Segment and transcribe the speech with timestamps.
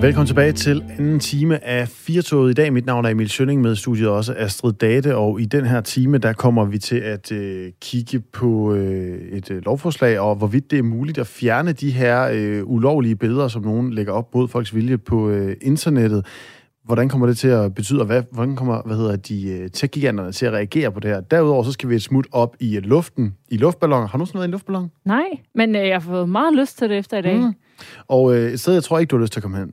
[0.00, 2.72] Velkommen tilbage til anden time af Firtoget i dag.
[2.72, 6.18] Mit navn er Emil Sønning med studiet også Astrid Date, og i den her time,
[6.18, 10.78] der kommer vi til at øh, kigge på øh, et øh, lovforslag, og hvorvidt det
[10.78, 14.74] er muligt at fjerne de her øh, ulovlige billeder, som nogen lægger op mod folks
[14.74, 16.26] vilje på øh, internettet.
[16.84, 20.32] Hvordan kommer det til at betyde, og hvad, hvordan kommer hvad hedder de øh, tech-giganterne
[20.32, 21.20] til at reagere på det her?
[21.20, 24.06] Derudover så skal vi et smut op i luften, i luftballoner.
[24.06, 24.90] Har du nogensinde været i en luftballon?
[25.04, 27.36] Nej, men øh, jeg har fået meget lyst til det efter i dag.
[27.36, 27.52] Mm.
[28.08, 29.72] Og øh, et sted, jeg tror ikke, du har lyst til at komme hen.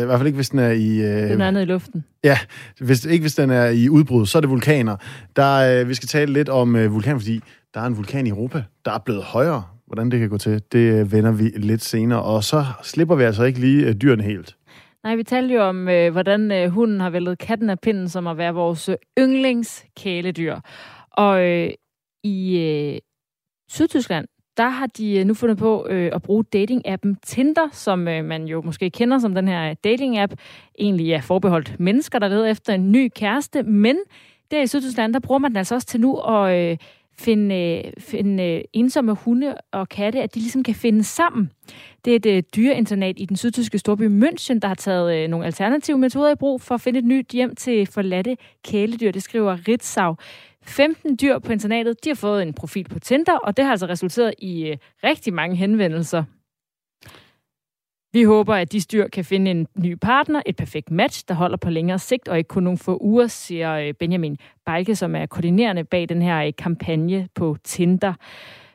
[0.00, 0.98] I hvert fald ikke, hvis den er i...
[0.98, 2.04] Øh, den er nede i luften.
[2.24, 2.38] Ja,
[2.80, 4.96] hvis, ikke hvis den er i udbrud, så er det vulkaner.
[5.36, 7.40] Der, øh, vi skal tale lidt om øh, vulkan, fordi
[7.74, 9.64] der er en vulkan i Europa, der er blevet højere.
[9.86, 12.22] Hvordan det kan gå til, det øh, vender vi lidt senere.
[12.22, 14.56] Og så slipper vi altså ikke lige øh, dyrene helt.
[15.04, 18.26] Nej, vi talte jo om, øh, hvordan øh, hunden har væltet katten af pinden, som
[18.26, 20.56] at være vores øh, yndlingskæledyr.
[21.10, 21.70] Og øh,
[22.24, 22.98] i øh,
[23.70, 24.26] Sydtyskland,
[24.56, 28.44] der har de øh, nu fundet på øh, at bruge dating-appen Tinder, som øh, man
[28.44, 30.34] jo måske kender som den her dating-app,
[30.78, 33.96] egentlig er forbeholdt mennesker, der leder efter en ny kæreste, men
[34.50, 36.76] der i Sydtyskland, der bruger man den altså også til nu at øh,
[37.18, 41.50] finde, øh, finde øh, ensomme hunde og katte, at de ligesom kan finde sammen.
[42.04, 45.46] Det er et øh, dyreinternat i den sydtyske storby München, der har taget øh, nogle
[45.46, 49.10] alternative metoder i brug for at finde et nyt hjem til forladte kæledyr.
[49.10, 50.16] Det skriver Ritzau.
[50.66, 53.86] 15 dyr på internatet, de har fået en profil på Tinder, og det har altså
[53.86, 56.24] resulteret i øh, rigtig mange henvendelser.
[58.12, 61.56] Vi håber, at de styr kan finde en ny partner, et perfekt match, der holder
[61.56, 65.26] på længere sigt og ikke kun nogle få uger, siger øh, Benjamin Balke, som er
[65.26, 68.14] koordinerende bag den her øh, kampagne på Tinder.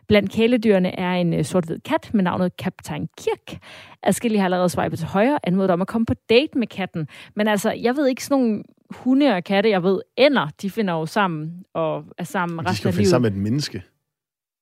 [0.07, 3.59] Blandt kæledyrene er en øh, sort-hvid kat med navnet Kaptajn Kirk.
[4.03, 7.07] Adskillige har allerede swipet til højre, anmodet om at komme på date med katten.
[7.35, 10.93] Men altså, jeg ved ikke sådan nogle hunde og katte, jeg ved, ender, de finder
[10.93, 12.73] jo sammen og er sammen resten af livet.
[12.73, 13.83] De skal finde sammen med et menneske.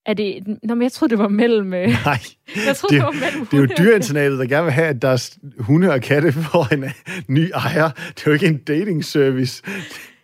[0.06, 0.46] Er det...
[0.62, 1.74] Nå, men jeg troede, det var mellem...
[1.74, 2.18] Øh, Nej,
[2.66, 5.02] jeg troede, det, det, var mellem det er jo dyreinternatet, der gerne vil have, at
[5.02, 6.84] deres hunde og katte får en
[7.28, 7.88] ny ejer.
[7.88, 9.62] Det er jo ikke en dating service.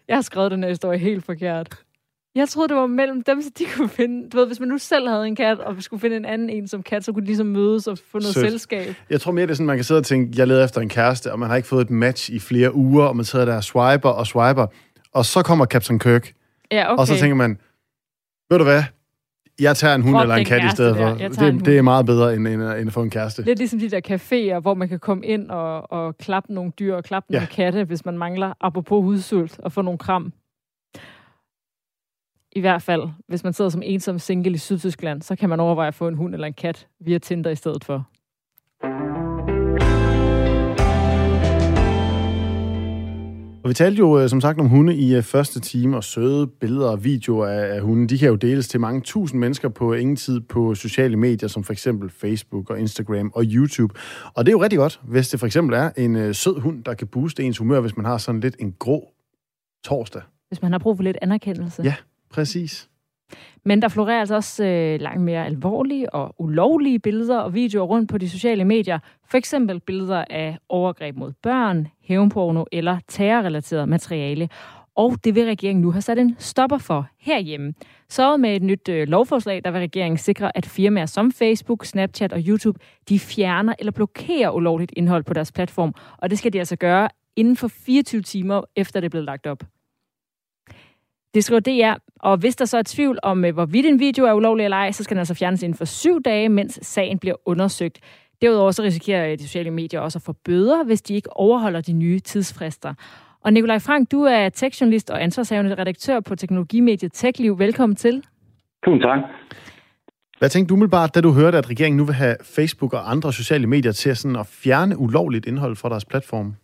[0.08, 1.83] Jeg har skrevet den her historie helt forkert.
[2.34, 4.30] Jeg troede, det var mellem dem, så de kunne finde...
[4.30, 6.68] Du ved, hvis man nu selv havde en kat, og skulle finde en anden en
[6.68, 8.50] som kat, så kunne de ligesom mødes og få noget Sødt.
[8.50, 8.94] selskab.
[9.10, 10.88] Jeg tror mere, det er sådan, man kan sidde og tænke, jeg leder efter en
[10.88, 13.56] kæreste, og man har ikke fået et match i flere uger, og man sidder der
[13.56, 14.66] og swiper og swiper,
[15.12, 16.32] og så kommer Captain Kirk.
[16.72, 17.00] Ja, okay.
[17.00, 17.58] Og så tænker man,
[18.50, 18.82] ved du hvad,
[19.60, 21.44] jeg tager en hund eller en kat i stedet for.
[21.44, 23.42] Det, det er meget bedre, end, end, end at få en kæreste.
[23.42, 26.94] Lidt ligesom de der caféer, hvor man kan komme ind og, og klappe nogle dyr
[26.94, 27.36] og klappe ja.
[27.36, 30.32] nogle katte, hvis man mangler, apropos hudsult, og få nogle kram.
[32.56, 35.88] I hvert fald, hvis man sidder som ensom single i Sydtyskland, så kan man overveje
[35.88, 38.08] at få en hund eller en kat via Tinder i stedet for.
[43.64, 46.46] Og vi talte jo øh, som sagt om hunde i øh, første time, og søde
[46.46, 49.92] billeder og videoer af, af hunde, de kan jo deles til mange tusind mennesker på
[49.92, 53.94] ingen tid på sociale medier, som for eksempel Facebook og Instagram og YouTube.
[54.34, 56.84] Og det er jo rigtig godt, hvis det for eksempel er en øh, sød hund,
[56.84, 59.08] der kan booste ens humør, hvis man har sådan lidt en grå
[59.84, 60.22] torsdag.
[60.48, 61.82] Hvis man har brug for lidt anerkendelse.
[61.82, 61.94] Ja,
[62.34, 62.88] præcis.
[63.64, 68.10] Men der florerer altså også øh, langt mere alvorlige og ulovlige billeder og videoer rundt
[68.10, 68.98] på de sociale medier.
[69.30, 74.48] For eksempel billeder af overgreb mod børn, hævnporno eller terrorrelateret materiale.
[74.96, 77.74] Og det vil regeringen nu have sat en stopper for herhjemme.
[78.08, 82.32] Så med et nyt øh, lovforslag, der vil regeringen sikre, at firmaer som Facebook, Snapchat
[82.32, 82.78] og YouTube,
[83.08, 85.94] de fjerner eller blokerer ulovligt indhold på deres platform.
[86.18, 89.46] Og det skal de altså gøre inden for 24 timer efter det er blevet lagt
[89.46, 89.64] op.
[91.34, 94.32] Det skriver DR, og hvis der så er tvivl om, øh, hvorvidt en video er
[94.32, 97.36] ulovlig eller ej, så skal den altså fjernes inden for syv dage, mens sagen bliver
[97.46, 97.98] undersøgt.
[98.42, 101.80] Derudover så risikerer øh, de sociale medier også at få bøder, hvis de ikke overholder
[101.80, 102.94] de nye tidsfrister.
[103.44, 107.58] Og Nikolaj Frank, du er tekstjournalist og ansvarshavende redaktør på teknologimediet TechLiv.
[107.58, 108.24] Velkommen til.
[108.84, 109.18] Tusind tak.
[110.38, 113.32] Hvad tænkte du umiddelbart, da du hørte, at regeringen nu vil have Facebook og andre
[113.32, 116.54] sociale medier til sådan at fjerne ulovligt indhold fra deres platform?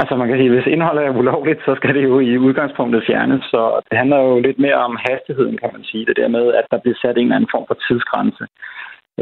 [0.00, 3.04] Altså man kan sige, at hvis indholdet er ulovligt, så skal det jo i udgangspunktet
[3.06, 3.44] fjernes.
[3.52, 6.06] Så det handler jo lidt mere om hastigheden, kan man sige.
[6.06, 8.44] Det der med, at der bliver sat en eller anden form for tidsgrænse.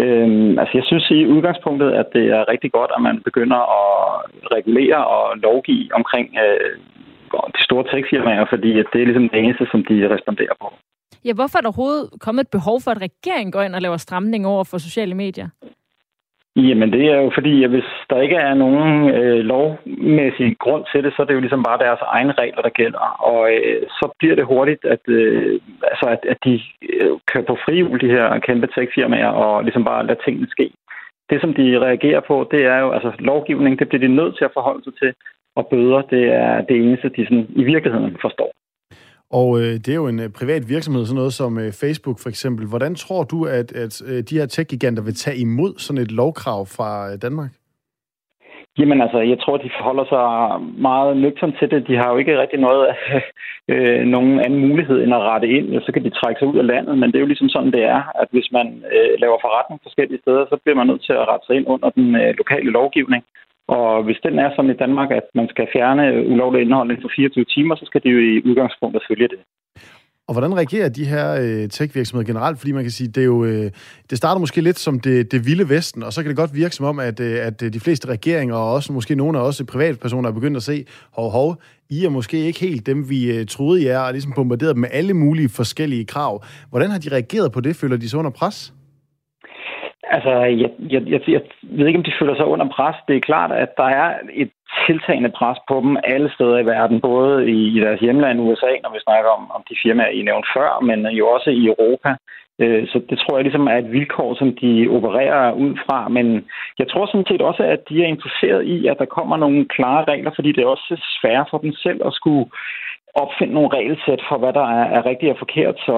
[0.03, 3.91] Øhm, altså jeg synes i udgangspunktet, at det er rigtig godt, at man begynder at
[4.57, 6.71] regulere og lovgive omkring øh,
[7.56, 10.69] de store techfirmaer, fordi at det er ligesom det eneste, som de responderer på.
[11.25, 13.97] Ja, hvorfor er der overhovedet kommet et behov for, at regeringen går ind og laver
[13.97, 15.49] stramning over for sociale medier?
[16.56, 21.05] Jamen, det er jo fordi, at hvis der ikke er nogen øh, lovmæssig grund til
[21.05, 23.05] det, så er det jo ligesom bare deres egne regler, der gælder.
[23.31, 27.56] Og øh, så bliver det hurtigt, at, øh, altså, at, at de øh, kører på
[27.64, 30.70] frihjul, de her kæmpe techfirmaer, og ligesom bare lader tingene ske.
[31.31, 34.44] Det, som de reagerer på, det er jo, altså lovgivning, det bliver de nødt til
[34.44, 35.14] at forholde sig til,
[35.56, 38.53] og bøder, det er det eneste, de sådan, i virkeligheden forstår.
[39.38, 42.29] Og øh, det er jo en øh, privat virksomhed, sådan noget som øh, Facebook for
[42.29, 42.67] eksempel.
[42.67, 46.67] Hvordan tror du, at, at øh, de her tech-giganter vil tage imod sådan et lovkrav
[46.67, 47.50] fra øh, Danmark?
[48.79, 50.27] Jamen altså, jeg tror, de forholder sig
[50.88, 51.88] meget nøgternt til det.
[51.88, 52.97] De har jo ikke rigtig noget af
[53.73, 56.59] øh, nogen anden mulighed end at rette ind, og så kan de trække sig ud
[56.59, 56.99] af landet.
[56.99, 60.23] Men det er jo ligesom sådan, det er, at hvis man øh, laver forretning forskellige
[60.23, 63.23] steder, så bliver man nødt til at rette sig ind under den øh, lokale lovgivning.
[63.78, 67.12] Og hvis den er sådan i Danmark, at man skal fjerne ulovligt indhold inden for
[67.17, 69.40] 24 timer, så skal de jo i udgangspunktet følge det.
[70.28, 72.58] Og hvordan reagerer de her øh, tech-virksomheder generelt?
[72.58, 73.70] Fordi man kan sige, det er jo, øh,
[74.11, 76.75] det starter måske lidt som det, det vilde vesten, og så kan det godt virke
[76.75, 79.61] som om, at, øh, at øh, de fleste regeringer, og også måske nogle af os
[79.61, 81.56] øh, privatpersoner, er begyndt at se, hov, hov,
[81.90, 84.81] I er måske ikke helt dem, vi øh, troede, I er, og ligesom bombarderet dem
[84.81, 86.44] med alle mulige forskellige krav.
[86.70, 87.76] Hvordan har de reageret på det?
[87.76, 88.75] Føler de sig under pres?
[90.17, 90.31] Altså,
[90.62, 92.97] jeg, jeg, jeg, jeg ved ikke, om de føler sig under pres.
[93.09, 94.51] Det er klart, at der er et
[94.87, 98.93] tiltagende pres på dem alle steder i verden, både i, i deres hjemland USA, når
[98.93, 102.11] vi snakker om, om de firmaer, I nævnte før, men jo også i Europa.
[102.62, 106.09] Øh, så det tror jeg ligesom er et vilkår, som de opererer ud fra.
[106.09, 106.27] Men
[106.79, 110.05] jeg tror sådan set også, at de er interesseret i, at der kommer nogle klare
[110.13, 112.47] regler, fordi det er også svært for dem selv at skulle
[113.15, 115.77] opfinde nogle regelsæt for, hvad der er, er rigtigt og forkert.
[115.87, 115.97] Så,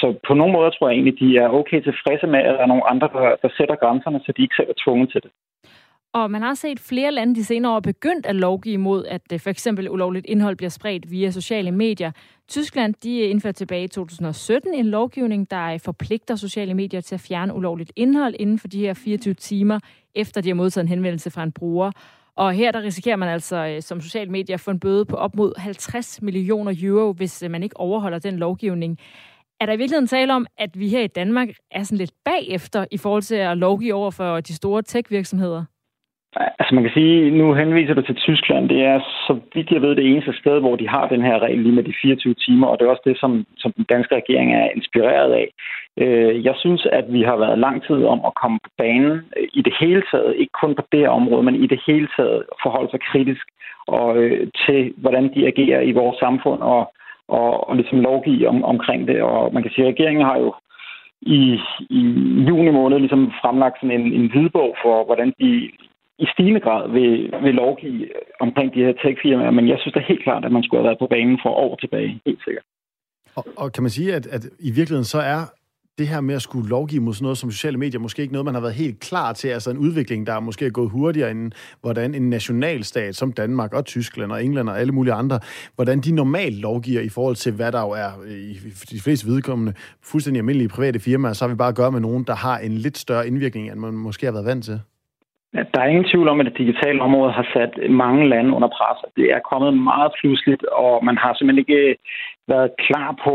[0.00, 2.72] så på nogle måder tror jeg egentlig, de er okay tilfredse med, at der er
[2.72, 5.30] nogle andre, der, der sætter grænserne, så de ikke selv er tvunget til det.
[6.14, 9.40] Og man har set flere lande de senere år begyndt at lovgive imod, at øh,
[9.40, 12.10] for eksempel ulovligt indhold bliver spredt via sociale medier.
[12.48, 17.20] Tyskland de indførte tilbage i 2017 en lovgivning, der øh, forpligter sociale medier til at
[17.20, 19.78] fjerne ulovligt indhold inden for de her 24 timer,
[20.14, 21.90] efter de har modtaget en henvendelse fra en bruger.
[22.36, 25.16] Og her der risikerer man altså øh, som social medier at få en bøde på
[25.16, 28.98] op mod 50 millioner euro, hvis øh, man ikke overholder den lovgivning.
[29.60, 32.84] Er der i virkeligheden tale om, at vi her i Danmark er sådan lidt bagefter
[32.90, 35.64] i forhold til at lovgive over for de store tech-virksomheder?
[36.36, 38.68] Altså man kan sige, nu henviser du til Tyskland.
[38.68, 41.58] Det er, så vidt jeg ved, det eneste sted, hvor de har den her regel
[41.58, 44.54] lige med de 24 timer, og det er også det, som, som den danske regering
[44.54, 45.48] er inspireret af.
[45.96, 49.48] Øh, jeg synes, at vi har været lang tid om at komme på banen øh,
[49.52, 52.42] i det hele taget, ikke kun på det her område, men i det hele taget
[52.62, 53.46] forholde sig kritisk
[53.86, 56.92] og, øh, til, hvordan de agerer i vores samfund og,
[57.28, 59.22] og, og ligesom lovgive om, omkring det.
[59.22, 60.54] Og man kan sige, at regeringen har jo
[61.22, 61.58] i,
[61.90, 62.00] i
[62.48, 65.70] juni måned ligesom fremlagt sådan en, en hvidbog for, hvordan de
[66.18, 68.08] i stigende grad vil, vil lovgive
[68.40, 70.98] omkring de her tech-firmaer, men jeg synes da helt klart, at man skulle have været
[70.98, 72.64] på banen for år tilbage, helt sikkert.
[73.36, 75.40] Og, og kan man sige, at, at i virkeligheden så er
[75.98, 78.44] det her med at skulle lovgive mod sådan noget som sociale medier, måske ikke noget,
[78.44, 81.30] man har været helt klar til, altså en udvikling, der er måske er gået hurtigere
[81.30, 85.40] end hvordan en nationalstat som Danmark og Tyskland og England og alle mulige andre,
[85.74, 88.54] hvordan de normalt lovgiver i forhold til, hvad der jo er øh, i
[88.90, 89.72] de fleste vedkommende
[90.02, 92.72] fuldstændig almindelige private firmaer, så har vi bare at gøre med nogen, der har en
[92.72, 94.80] lidt større indvirkning, end man måske har været vant til.
[95.54, 98.98] Der er ingen tvivl om, at det digitale område har sat mange lande under pres.
[99.16, 101.94] Det er kommet meget pludseligt, og man har simpelthen ikke øh,
[102.48, 103.34] været klar på,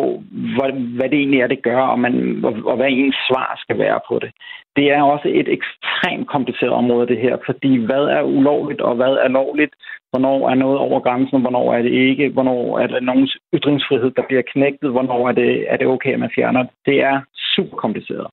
[0.56, 2.14] hvad, hvad det egentlig er, det gør, og, man,
[2.46, 4.32] og, og hvad ens svar skal være på det.
[4.76, 9.14] Det er også et ekstremt kompliceret område, det her, fordi hvad er ulovligt, og hvad
[9.26, 9.74] er lovligt?
[10.12, 12.30] Hvornår er noget over grænsen, hvornår er det ikke?
[12.30, 14.92] Hvornår er der nogens ytringsfrihed, der bliver knægtet?
[14.92, 16.72] Hvornår er det, er det okay, at man fjerner det?
[16.86, 17.22] Det er
[17.56, 18.28] super kompliceret.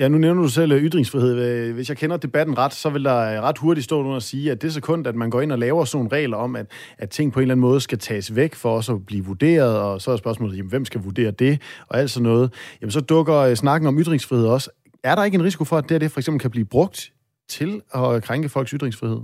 [0.00, 1.38] Ja, nu nævner du selv øh, ytringsfrihed.
[1.38, 4.22] Øh, hvis jeg kender debatten ret, så vil der øh, ret hurtigt stå nogen og
[4.22, 6.66] sige, at det sekund, at man går ind og laver sådan nogle regler om, at,
[6.98, 9.78] at ting på en eller anden måde skal tages væk for os at blive vurderet,
[9.78, 13.00] og så er spørgsmålet, jamen, hvem skal vurdere det, og alt sådan noget, jamen så
[13.00, 14.70] dukker snakken om ytringsfrihed også.
[15.04, 17.12] Er der ikke en risiko for, at det, det for eksempel kan blive brugt
[17.48, 19.20] til at krænke folks ytringsfrihed?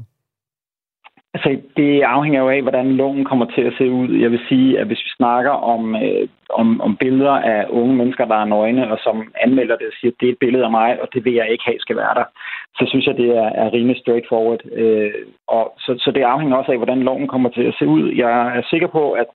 [1.37, 4.09] Altså, det afhænger jo af, hvordan loven kommer til at se ud.
[4.25, 8.25] Jeg vil sige, at hvis vi snakker om, øh, om, om billeder af unge mennesker,
[8.25, 10.71] der er nøgne, og som anmelder det og siger, at det er et billede af
[10.71, 12.25] mig, og det vil jeg ikke have skal være der,
[12.79, 14.61] så synes jeg, det er, er rimelig straightforward.
[14.73, 15.13] Øh,
[15.49, 18.13] og så, så det afhænger også af, hvordan loven kommer til at se ud.
[18.23, 19.27] Jeg er sikker på, at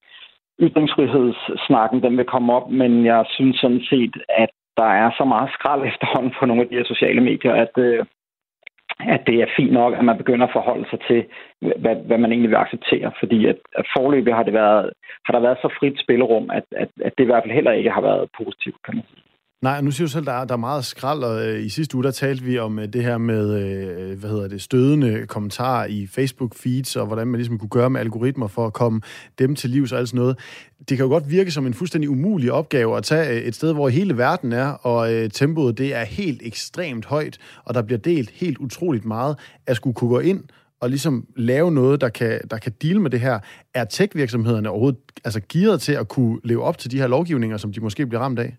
[0.59, 5.49] ytringsfrihedssnakken den vil komme op, men jeg synes sådan set, at der er så meget
[5.57, 8.05] skrald efterhånden på nogle af de her sociale medier, at, øh,
[9.07, 11.25] at det er fint nok, at man begynder at forholde sig til,
[11.59, 13.11] hvad, hvad man egentlig vil acceptere.
[13.19, 14.91] Fordi at, at forløbet har, det været,
[15.25, 17.91] har der været så frit spillerum, at, at, at det i hvert fald heller ikke
[17.91, 19.23] har været positivt, kan man sige.
[19.61, 21.95] Nej, nu siger du selv, der er, der er meget skrald, og øh, i sidste
[21.95, 25.85] uge, der talte vi om øh, det her med, øh, hvad hedder det, stødende kommentarer
[25.85, 29.01] i Facebook-feeds, og hvordan man ligesom kunne gøre med algoritmer for at komme
[29.39, 30.39] dem til livs og alt sådan noget.
[30.79, 33.73] Det kan jo godt virke som en fuldstændig umulig opgave at tage øh, et sted,
[33.73, 37.99] hvor hele verden er, og øh, tempoet det er helt ekstremt højt, og der bliver
[37.99, 39.37] delt helt utroligt meget,
[39.67, 40.43] at skulle kunne gå ind
[40.79, 43.39] og ligesom lave noget, der kan, der kan deal med det her.
[43.73, 47.73] Er tech-virksomhederne overhovedet altså gearet til at kunne leve op til de her lovgivninger, som
[47.73, 48.57] de måske bliver ramt af?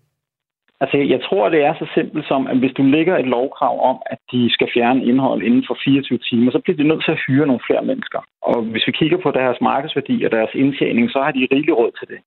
[0.83, 3.97] Altså, jeg tror, det er så simpelt som, at hvis du lægger et lovkrav om,
[4.05, 7.23] at de skal fjerne indhold inden for 24 timer, så bliver de nødt til at
[7.27, 8.19] hyre nogle flere mennesker.
[8.41, 11.91] Og hvis vi kigger på deres markedsværdi og deres indtjening, så har de rigelig råd
[11.99, 12.19] til det.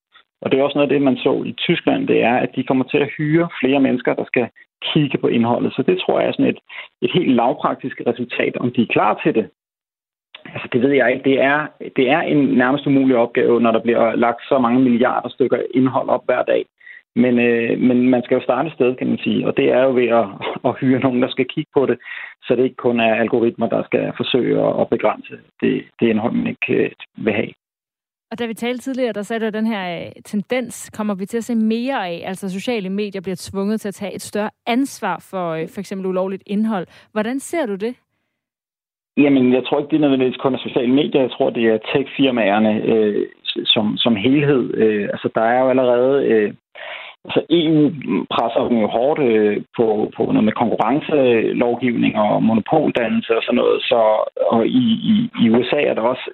[0.43, 2.65] Og det er også noget af det, man så i Tyskland, det er, at de
[2.65, 4.47] kommer til at hyre flere mennesker, der skal
[4.93, 5.73] kigge på indholdet.
[5.73, 6.61] Så det tror jeg er sådan et,
[7.03, 8.57] et helt lavpraktisk resultat.
[8.57, 9.47] Om de er klar til det,
[10.55, 11.31] Altså, det ved jeg ikke.
[11.31, 15.29] Det er, det er en nærmest umulig opgave, når der bliver lagt så mange milliarder
[15.29, 16.67] stykker indhold op hver dag.
[17.23, 19.83] Men, øh, men man skal jo starte et sted, kan man sige, og det er
[19.83, 20.27] jo ved at,
[20.69, 21.99] at hyre nogen, der skal kigge på det,
[22.43, 26.47] så det ikke kun er algoritmer, der skal forsøge at begrænse det, det indhold, man
[26.47, 27.53] ikke øh, vil have.
[28.31, 31.27] Og da vi talte tidligere, der sagde du, at den her øh, tendens kommer vi
[31.27, 32.23] til at se mere af.
[32.27, 36.07] Altså sociale medier bliver tvunget til at tage et større ansvar for øh, for eksempel
[36.07, 36.87] ulovligt indhold.
[37.13, 37.95] Hvordan ser du det?
[39.17, 41.21] Jamen, jeg tror ikke, det er nødvendigvis kun af sociale medier.
[41.21, 44.75] Jeg tror, det er tech-firmaerne øh, som, som helhed.
[44.75, 46.27] Øh, altså, der er jo allerede...
[46.27, 46.55] Øh,
[47.27, 47.81] altså, EU
[48.35, 53.83] presser jo hårdt øh, på, på noget med konkurrencelovgivning og monopoldannelse og sådan noget.
[53.83, 54.01] Så,
[54.55, 56.31] og i, i, i USA er der også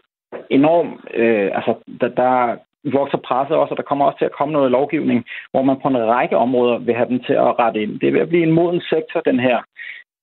[0.50, 0.94] enormt...
[1.14, 2.56] Øh, altså, der, der
[2.98, 5.88] vokser presset også, og der kommer også til at komme noget lovgivning, hvor man på
[5.88, 8.00] en række områder vil have dem til at rette ind.
[8.00, 9.58] Det er ved at blive en moden sektor, den her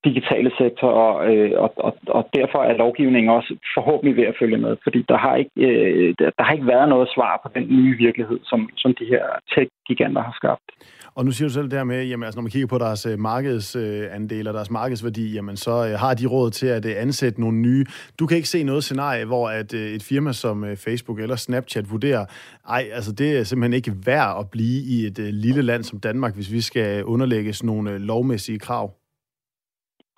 [0.04, 4.58] digitale sektor, og, øh, og, og, og derfor er lovgivningen også forhåbentlig ved at følge
[4.58, 7.96] med, fordi der har ikke, øh, der har ikke været noget svar på den nye
[7.98, 10.66] virkelighed, som, som de her tech-giganter har skabt.
[11.14, 13.18] Og nu siger du selv der med, jamen altså, når man kigger på deres øh,
[13.18, 17.58] markedsandel og deres markedsværdi, jamen så øh, har de råd til at øh, ansætte nogle
[17.58, 17.84] nye.
[18.18, 22.24] Du kan ikke se noget scenarie, hvor at et firma som Facebook eller Snapchat vurderer,
[22.68, 26.34] ej, altså det er simpelthen ikke værd at blive i et lille land som Danmark,
[26.34, 28.99] hvis vi skal underlægges nogle lovmæssige krav.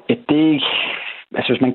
[0.09, 0.63] Ja, det,
[1.35, 1.73] altså hvis man,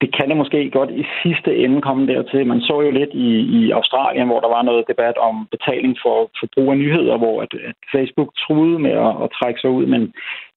[0.00, 2.46] det kan det måske godt i sidste ende komme dertil.
[2.46, 6.30] Man så jo lidt i, i Australien, hvor der var noget debat om betaling for,
[6.40, 9.86] for brug af nyheder, hvor at, at Facebook truede med at, at trække sig ud,
[9.86, 10.12] men,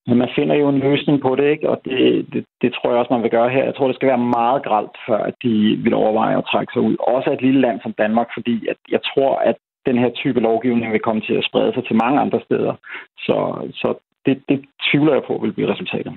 [0.07, 1.69] men man finder jo en løsning på det, ikke?
[1.69, 3.63] og det, det, det tror jeg også, man vil gøre her.
[3.63, 6.81] Jeg tror, det skal være meget gralt, før at de vil overveje at trække sig
[6.81, 6.95] ud.
[6.99, 10.91] Også et lille land som Danmark, fordi at jeg tror, at den her type lovgivning
[10.91, 12.73] vil komme til at sprede sig til mange andre steder.
[13.17, 13.37] Så,
[13.73, 13.93] så
[14.25, 16.13] det, det tvivler jeg på vil blive resultatet.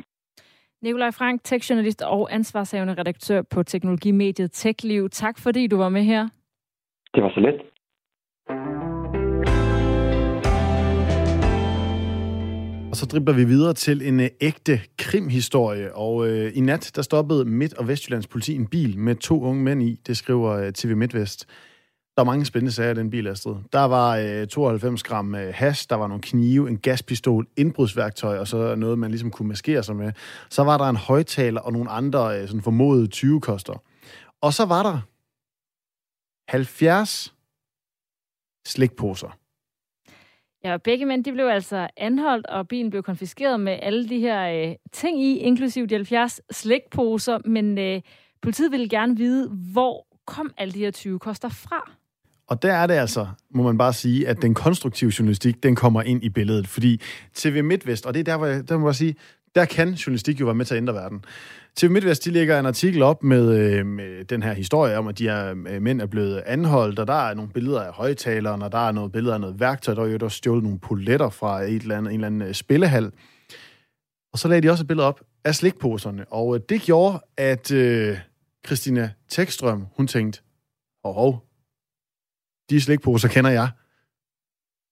[0.85, 5.09] Nikolaj Frank, tekstjournalist og ansvarshavende redaktør på teknologimediet TechLiv.
[5.11, 6.29] Tak fordi du var med her.
[7.15, 7.61] Det var så let.
[12.91, 15.95] Og så dribler vi videre til en uh, ægte krimhistorie.
[15.95, 19.63] Og uh, i nat, der stoppede Midt- og Vestjyllands politi en bil med to unge
[19.63, 20.01] mænd i.
[20.07, 21.47] Det skriver uh, TV MidtVest.
[22.17, 23.55] Der var mange spændende sager i den bil, Astrid.
[23.73, 28.49] Der var øh, 92 gram øh, hash, der var nogle knive, en gaspistol, indbrudsværktøj og
[28.49, 30.13] så noget, man ligesom kunne maskere sig med.
[30.51, 33.83] Så var der en højtaler og nogle andre øh, sådan formodede 20-koster.
[34.41, 35.01] Og så var der
[36.49, 37.35] 70
[38.67, 39.39] slikposer.
[40.65, 44.69] Ja, begge mænd de blev altså anholdt, og bilen blev konfiskeret med alle de her
[44.69, 47.39] øh, ting i, inklusive de 70 slikposer.
[47.45, 48.03] Men øh,
[48.43, 51.91] politiet ville gerne vide, hvor kom alle de her 20 koster fra?
[52.49, 56.03] Og der er det altså, må man bare sige, at den konstruktive journalistik, den kommer
[56.03, 56.69] ind i billedet.
[56.69, 57.01] Fordi
[57.35, 59.15] TV MidtVest, og det er der, hvor jeg, der må jeg sige,
[59.55, 61.25] der kan journalistik jo være med til at ændre verden.
[61.77, 65.19] TV MidtVest, de lægger en artikel op med, øh, med den her historie om, at
[65.19, 68.73] de her øh, mænd er blevet anholdt, og der er nogle billeder af højtaleren, og
[68.73, 71.63] der er nogle billeder af noget værktøj, der er jo der stjålet nogle poletter fra
[71.63, 73.13] et eller andet, en eller anden øh, spillehal.
[74.33, 77.73] Og så lagde de også et billede op af slikposerne, og øh, det gjorde, at
[77.73, 78.19] øh,
[78.67, 80.41] Christina Tekstrøm, hun tænkte,
[81.05, 81.45] åh, hov,
[82.71, 83.69] de slikposer kender jeg.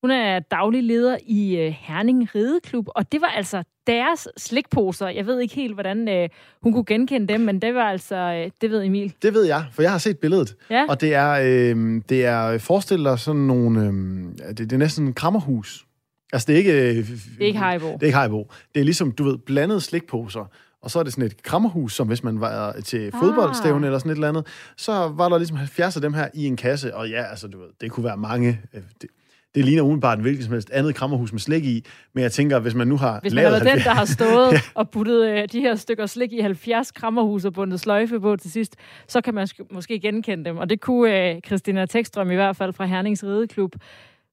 [0.02, 5.08] Hun er daglig leder i øh, Herning Rideklub, og det var altså deres slikposer.
[5.08, 6.28] Jeg ved ikke helt, hvordan øh,
[6.62, 9.14] hun kunne genkende dem, men det var altså, øh, det ved Emil.
[9.22, 10.56] Det ved jeg, for jeg har set billedet.
[10.70, 10.86] Ja.
[10.88, 15.06] Og det er, øh, det er, forestil dig sådan nogle, øh, det, det er næsten
[15.06, 15.86] en krammerhus.
[16.32, 16.72] Altså det er ikke...
[16.72, 17.86] Øh, det er ikke Haribo.
[17.86, 18.48] Det er ikke Haribo.
[18.74, 20.44] Det er ligesom, du ved, blandede slikposer.
[20.82, 23.86] Og så er det sådan et krammerhus, som hvis man var til fodboldstævne ah.
[23.86, 24.46] eller sådan et eller andet,
[24.76, 26.96] så var der ligesom 70 af dem her i en kasse.
[26.96, 28.60] Og ja, altså du ved, det kunne være mange...
[28.74, 29.10] Øh, det,
[29.54, 32.58] det ligner umiddelbart en hvilket som helst andet krammerhus med slik i, men jeg tænker,
[32.58, 34.60] hvis man nu har Hvis man lavet den, der har stået ja.
[34.74, 38.50] og puttet øh, de her stykker slik i 70 krammerhus og bundet sløjfe på til
[38.50, 38.76] sidst,
[39.08, 40.56] så kan man måske genkende dem.
[40.56, 43.74] Og det kunne øh, Christina Tekstrøm i hvert fald fra Hernings Rideklub.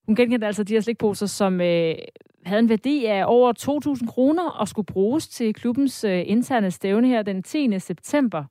[0.05, 1.95] Hun genkendte altså de her slikposer, som øh,
[2.45, 3.53] havde en værdi af over
[3.99, 7.79] 2.000 kroner og skulle bruges til klubbens øh, interne stævne her den 10.
[7.79, 8.43] september.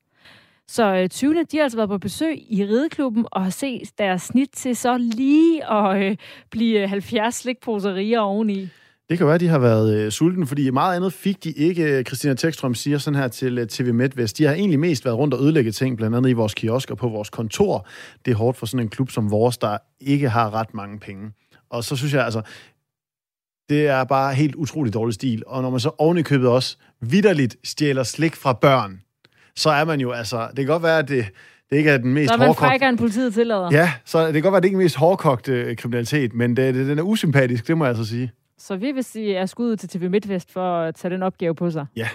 [0.68, 1.34] Så øh, 20.
[1.34, 4.96] de har altså været på besøg i rideklubben og har set deres snit til så
[4.98, 6.16] lige at øh,
[6.50, 8.68] blive 70 slikposer rigere oveni.
[9.08, 12.04] Det kan være, at de har været øh, sultne, fordi meget andet fik de ikke.
[12.06, 14.38] Christina Tekstrøm siger sådan her til øh, TV MidtVest.
[14.38, 16.96] De har egentlig mest været rundt og ødelægge ting, blandt andet i vores kiosk og
[16.96, 17.86] på vores kontor.
[18.24, 21.30] Det er hårdt for sådan en klub som vores, der ikke har ret mange penge.
[21.70, 22.42] Og så synes jeg altså,
[23.68, 25.42] det er bare helt utrolig dårlig stil.
[25.46, 29.00] Og når man så ovenikøbet også vidderligt stjæler slik fra børn,
[29.56, 30.48] så er man jo altså...
[30.48, 31.26] Det kan godt være, at det,
[31.70, 32.58] det ikke er den mest hårdkogte...
[32.58, 33.68] Så er man frækker, end politiet tillader.
[33.72, 36.34] Ja, så det kan godt være, at det ikke er den mest hårdkogte øh, kriminalitet,
[36.34, 38.32] men det, det, den er usympatisk, det må jeg altså sige.
[38.58, 41.70] Så vi vil sige, er skuddet til TV MidtVest for at tage den opgave på
[41.70, 41.86] sig.
[41.96, 42.08] Ja.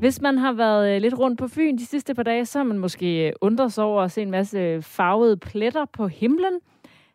[0.00, 2.64] Hvis man har været øh, lidt rundt på Fyn de sidste par dage, så har
[2.64, 6.60] man måske øh, undret sig over at se en masse farvede pletter på himlen.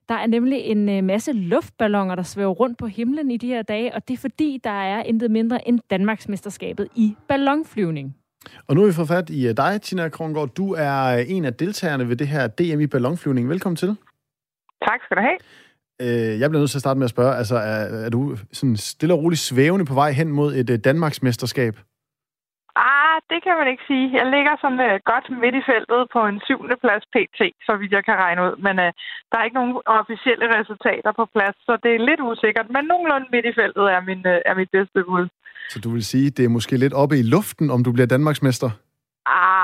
[0.09, 3.61] Der er nemlig en øh, masse luftballoner, der svæver rundt på himlen i de her
[3.61, 8.15] dage, og det er fordi, der er intet mindre end Danmarksmesterskabet i ballonflyvning.
[8.67, 10.49] Og nu har vi fået fat i dig, Tina Krongård.
[10.49, 13.49] Du er en af deltagerne ved det her DM i ballonflyvning.
[13.49, 13.95] Velkommen til.
[14.87, 15.37] Tak skal du have.
[16.39, 19.13] Jeg bliver nødt til at starte med at spørge, altså er, er du sådan stille
[19.13, 21.75] og roligt svævende på vej hen mod et Danmarksmesterskab?
[23.31, 24.05] Det kan man ikke sige.
[24.19, 27.95] Jeg ligger sådan uh, godt midt i feltet på en syvende plads PT, så vidt
[27.97, 28.55] jeg kan regne ud.
[28.65, 28.89] Men uh,
[29.29, 32.67] der er ikke nogen officielle resultater på plads, så det er lidt usikkert.
[32.75, 35.25] Men nogenlunde midt i feltet er, min, uh, er mit bedste bud.
[35.73, 38.69] Så du vil sige, det er måske lidt oppe i luften, om du bliver Danmarksmester?
[39.25, 39.54] Ah,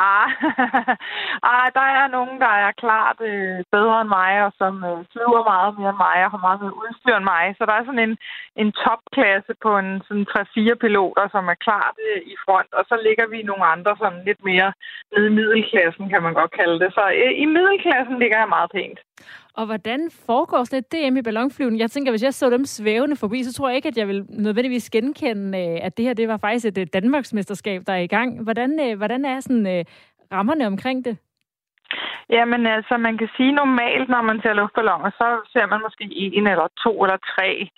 [1.52, 5.44] ah, der er nogen, der er klart øh, bedre end mig, og som øh, flyver
[5.54, 7.46] meget mere end mig, og har meget mere udstyr end mig.
[7.58, 8.16] Så der er sådan en,
[8.62, 12.96] en topklasse på en sådan 3-4 piloter, som er klart øh, i front, og så
[13.08, 14.70] ligger vi nogle andre sådan lidt mere
[15.12, 16.90] nede i middelklassen, kan man godt kalde det.
[16.98, 19.00] Så øh, i middelklassen ligger jeg meget pænt.
[19.54, 21.80] Og hvordan foregår sådan et DM i ballonflyvning?
[21.80, 24.26] Jeg tænker, hvis jeg så dem svævende forbi, så tror jeg ikke, at jeg vil
[24.30, 28.08] nødvendigvis genkende, øh, at det her det var faktisk et øh, Danmarksmesterskab, der er i
[28.08, 28.44] gang.
[28.44, 29.86] Hvordan, øh, hvordan er sådan
[30.32, 31.18] rammerne omkring det?
[32.30, 36.04] Jamen altså, man kan sige normalt, når man ser luftballoner, så ser man måske
[36.38, 37.70] en eller to eller tre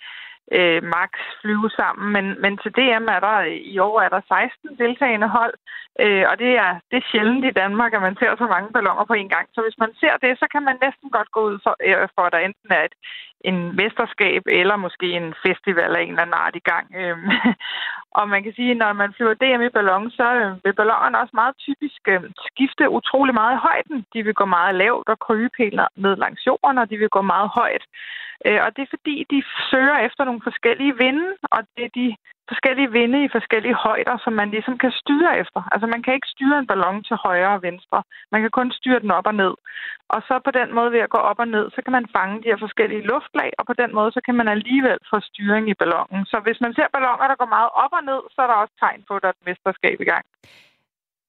[0.52, 2.06] øh, max flyve sammen.
[2.16, 3.38] Men, men til DM er der
[3.74, 5.54] i år er der 16 deltagende hold,
[6.02, 9.04] øh, og det er, det er sjældent i Danmark, at man ser så mange balloner
[9.04, 9.46] på en gang.
[9.54, 12.22] Så hvis man ser det, så kan man næsten godt gå ud for, øh, for
[12.26, 12.94] at der enten er et,
[13.50, 16.86] en mesterskab eller måske en festival af en eller anden art i gang.
[17.00, 17.28] Øhm,
[18.18, 21.20] og man kan sige, at når man flyver DM i ballon, så øh, vil ballonerne
[21.22, 24.06] også meget typisk øh, skifte utrolig meget i højden.
[24.14, 27.22] De vil gå meget lavt og krybe helt ned langs jorden, og de vil gå
[27.22, 27.84] meget højt.
[28.46, 32.16] Øh, og det er fordi, de søger efter nogle forskellige vinde, og det er de
[32.52, 35.60] forskellige vinde i forskellige højder, som man ligesom kan styre efter.
[35.72, 37.98] Altså man kan ikke styre en ballon til højre og venstre.
[38.32, 39.54] Man kan kun styre den op og ned.
[40.14, 42.42] Og så på den måde ved at gå op og ned, så kan man fange
[42.42, 45.74] de her forskellige luftlag, og på den måde så kan man alligevel få styring i
[45.80, 46.24] ballonen.
[46.32, 48.74] Så hvis man ser balloner, der går meget op og ned, så er der også
[48.82, 50.24] tegn på, at der er et mesterskab i gang.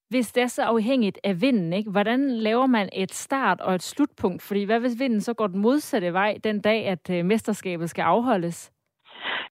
[0.09, 1.91] Hvis det er så afhængigt af vinden, ikke?
[1.91, 4.41] hvordan laver man et start og et slutpunkt?
[4.41, 8.01] Fordi hvad hvis vinden så går den modsatte vej den dag, at øh, mesterskabet skal
[8.01, 8.71] afholdes?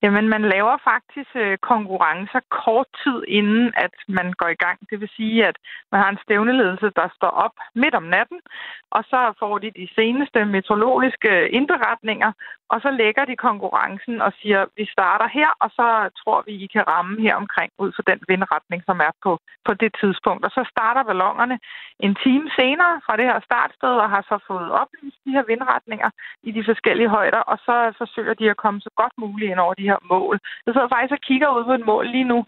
[0.02, 4.78] Jamen, man laver faktisk øh, konkurrencer kort tid inden, at man går i gang.
[4.90, 5.57] Det vil sige, at
[5.92, 8.40] man har en stævneledelse, der står op midt om natten,
[8.90, 12.33] og så får de de seneste meteorologiske øh, indberetninger,
[12.72, 15.87] og så lægger de konkurrencen og siger, vi starter her, og så
[16.20, 19.33] tror vi, I kan ramme her omkring ud for den vindretning, som er på,
[19.66, 20.44] på det tidspunkt.
[20.44, 21.59] Og så starter ballongerne
[22.07, 26.11] en time senere fra det her startsted, og har så fået oplyst de her vindretninger
[26.42, 29.74] i de forskellige højder, og så forsøger de at komme så godt muligt ind over
[29.74, 30.37] de her mål.
[30.66, 32.38] Jeg sidder faktisk og kigger ud på et mål lige nu,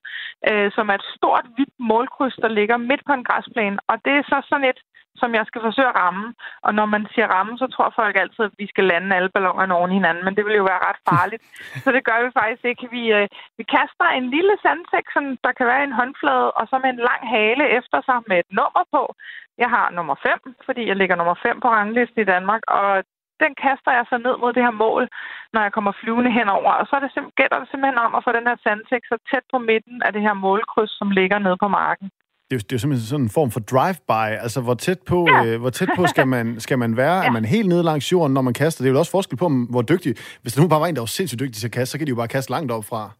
[0.50, 4.12] øh, som er et stort, hvidt målkryds, der ligger midt på en græsplæne, og det
[4.12, 4.80] er så sådan et
[5.22, 6.26] som jeg skal forsøge at ramme.
[6.66, 9.74] Og når man siger ramme, så tror folk altid, at vi skal lande alle ballonerne
[9.74, 11.42] oven hinanden, men det vil jo være ret farligt.
[11.84, 12.86] så det gør vi faktisk ikke.
[12.96, 16.74] Vi, øh, vi kaster en lille sandsæk, som der kan være en håndflade, og så
[16.78, 19.02] med en lang hale efter sig med et nummer på.
[19.62, 23.04] Jeg har nummer 5, fordi jeg ligger nummer 5 på ranglisten i Danmark, og
[23.42, 25.02] den kaster jeg så ned mod det her mål,
[25.52, 26.72] når jeg kommer flyvende henover.
[26.80, 29.16] Og så er det sim- gælder det simpelthen om at få den her sandsæk så
[29.30, 32.08] tæt på midten af det her målkryds, som ligger nede på marken
[32.50, 34.28] det er, jo, det er jo simpelthen sådan en form for drive-by.
[34.44, 35.44] Altså, hvor tæt på, ja.
[35.44, 37.16] øh, hvor tæt på skal, man, skal man være?
[37.22, 37.26] Ja.
[37.26, 38.82] Er man helt nede langs jorden, når man kaster?
[38.82, 40.14] Det er jo også forskel på, hvor dygtig...
[40.42, 42.06] Hvis der nu bare var en, der var sindssygt dygtig til at kaste, så kan
[42.06, 43.10] de jo bare kaste langt op fra.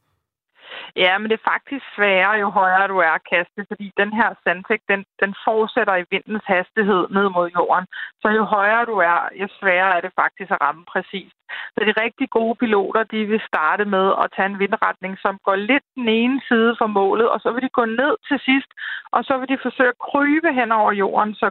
[0.96, 4.30] Ja, men det er faktisk sværere, jo højere du er at kaste, fordi den her
[4.44, 7.86] sandtæk, den, den fortsætter i vindens hastighed ned mod jorden.
[8.22, 11.36] Så jo højere du er, jo sværere er det faktisk at ramme præcist.
[11.74, 15.56] Så de rigtig gode piloter, de vil starte med at tage en vindretning, som går
[15.56, 18.70] lidt den ene side for målet, og så vil de gå ned til sidst,
[19.16, 21.46] og så vil de forsøge at krybe hen over jorden så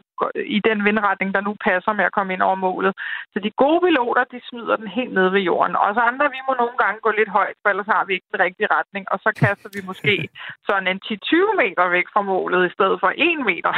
[0.57, 2.93] i den vindretning, der nu passer med at komme ind over målet.
[3.33, 5.75] Så de gode piloter, de smider den helt ned ved jorden.
[5.75, 8.31] Og så andre, vi må nogle gange gå lidt højt, for ellers har vi ikke
[8.31, 10.13] den rigtige retning, og så kaster vi måske
[10.67, 13.73] sådan en 10-20 meter væk fra målet, i stedet for 1 meter.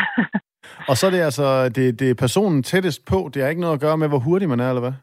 [0.89, 3.77] og så er det altså, det, det er personen tættest på, det har ikke noget
[3.77, 4.95] at gøre med, hvor hurtig man er, eller hvad?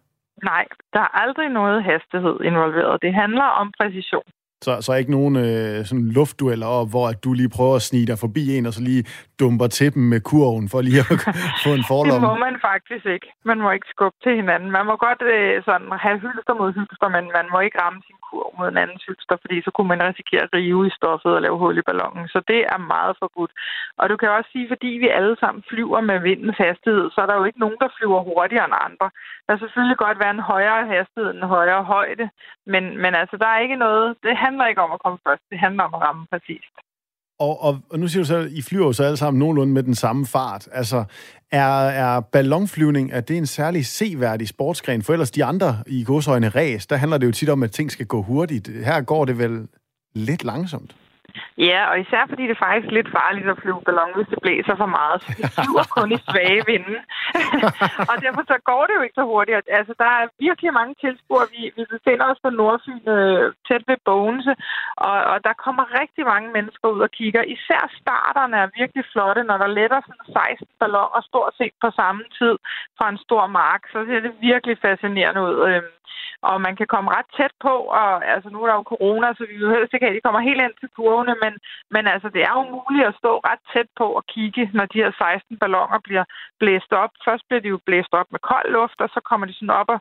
[0.51, 3.03] Nej, der er aldrig noget hastighed involveret.
[3.03, 4.29] Det handler om præcision.
[4.65, 7.87] Så, så er ikke nogen øh, sådan luftdueller op, hvor at du lige prøver at
[7.91, 9.05] snige dig forbi en, og så lige
[9.41, 11.07] dumper til dem med kurven for lige at
[11.65, 12.27] få en forlomme?
[12.27, 13.29] Det må man faktisk ikke.
[13.51, 14.69] Man må ikke skubbe til hinanden.
[14.79, 18.19] Man må godt øh, sådan have hylster mod hylster, men man må ikke ramme sin
[18.29, 21.43] kurv mod en anden hylster, fordi så kunne man risikere at rive i stoffet og
[21.43, 22.25] lave hul i ballonen.
[22.35, 23.53] Så det er meget forbudt.
[24.01, 27.29] Og du kan også sige, fordi vi alle sammen flyver med vindens hastighed, så er
[27.29, 29.07] der jo ikke nogen, der flyver hurtigere end andre.
[29.45, 32.27] Der er selvfølgelig godt være en højere hastighed end en højere højde,
[32.73, 34.07] men, men altså, der er ikke noget...
[34.27, 35.43] Det handler ikke om at komme først.
[35.51, 36.75] Det handler om at ramme præcist.
[37.39, 39.73] Og, og, og nu siger du så, at I flyver jo så alle sammen nogenlunde
[39.73, 40.69] med den samme fart.
[40.73, 41.05] Altså,
[41.53, 45.03] er, er ballonflyvning, er det en særlig seværdig sportsgren?
[45.03, 47.91] For ellers de andre i godsøjne ræs, der handler det jo tit om, at ting
[47.91, 48.69] skal gå hurtigt.
[48.69, 49.69] Her går det vel
[50.15, 50.97] lidt langsomt?
[51.69, 54.75] Ja, og især fordi det er faktisk lidt farligt at flyve ballon, hvis det blæser
[54.83, 55.17] for meget.
[55.23, 56.99] Så det flyver kun i svage vinde.
[58.11, 59.69] og derfor så går det jo ikke så hurtigt.
[59.79, 61.47] Altså, der er virkelig mange tilskuere.
[61.55, 64.53] Vi, vi befinder os på Nordfyn øh, tæt ved Bogense,
[65.09, 67.43] og, og der kommer rigtig mange mennesker ud og kigger.
[67.57, 72.23] Især starterne er virkelig flotte, når der letter sådan 16 balloner stort set på samme
[72.39, 72.55] tid
[72.99, 73.83] fra en stor mark.
[73.93, 75.57] Så ser det virkelig fascinerende ud.
[75.69, 75.83] Øh,
[76.51, 79.43] og man kan komme ret tæt på, og altså nu er der jo corona, så
[79.51, 80.91] vi vil helst ikke have, at de kommer helt ind til
[81.25, 81.55] kurvene, men,
[81.91, 84.99] men altså det er jo muligt at stå ret tæt på og kigge, når de
[85.03, 86.25] her 16 ballonger bliver
[86.61, 87.11] blæst op.
[87.25, 89.89] Først bliver de jo blæst op med kold luft, og så kommer de sådan op
[89.89, 90.01] og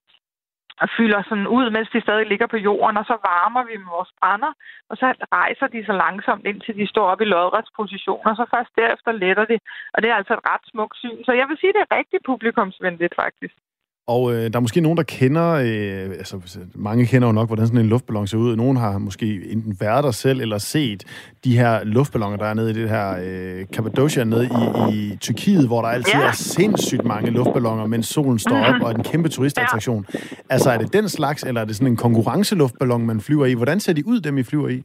[0.84, 3.90] og fylder sådan ud, mens de stadig ligger på jorden, og så varmer vi med
[3.96, 4.52] vores brænder,
[4.90, 5.06] og så
[5.40, 9.46] rejser de så langsomt, indtil de står op i lodretsposition, og så først derefter letter
[9.52, 9.58] de,
[9.94, 11.24] og det er altså et ret smukt syn.
[11.24, 13.56] Så jeg vil sige, det er rigtig publikumsvenligt, faktisk.
[14.08, 16.40] Og øh, der er måske nogen, der kender, øh, altså
[16.76, 18.56] mange kender jo nok, hvordan sådan en luftballon ser ud.
[18.56, 21.04] Nogen har måske enten været der selv, eller set
[21.44, 25.68] de her luftballoner, der er nede i det her øh, Cappadocia nede i, i Tyrkiet,
[25.68, 26.28] hvor der altid ja.
[26.28, 30.06] er sindssygt mange luftballoner, mens solen står op, og er en kæmpe turistattraktion.
[30.14, 30.20] Ja.
[30.50, 33.54] Altså er det den slags, eller er det sådan en konkurrenceluftballon, man flyver i?
[33.54, 34.84] Hvordan ser de ud, dem I flyver i?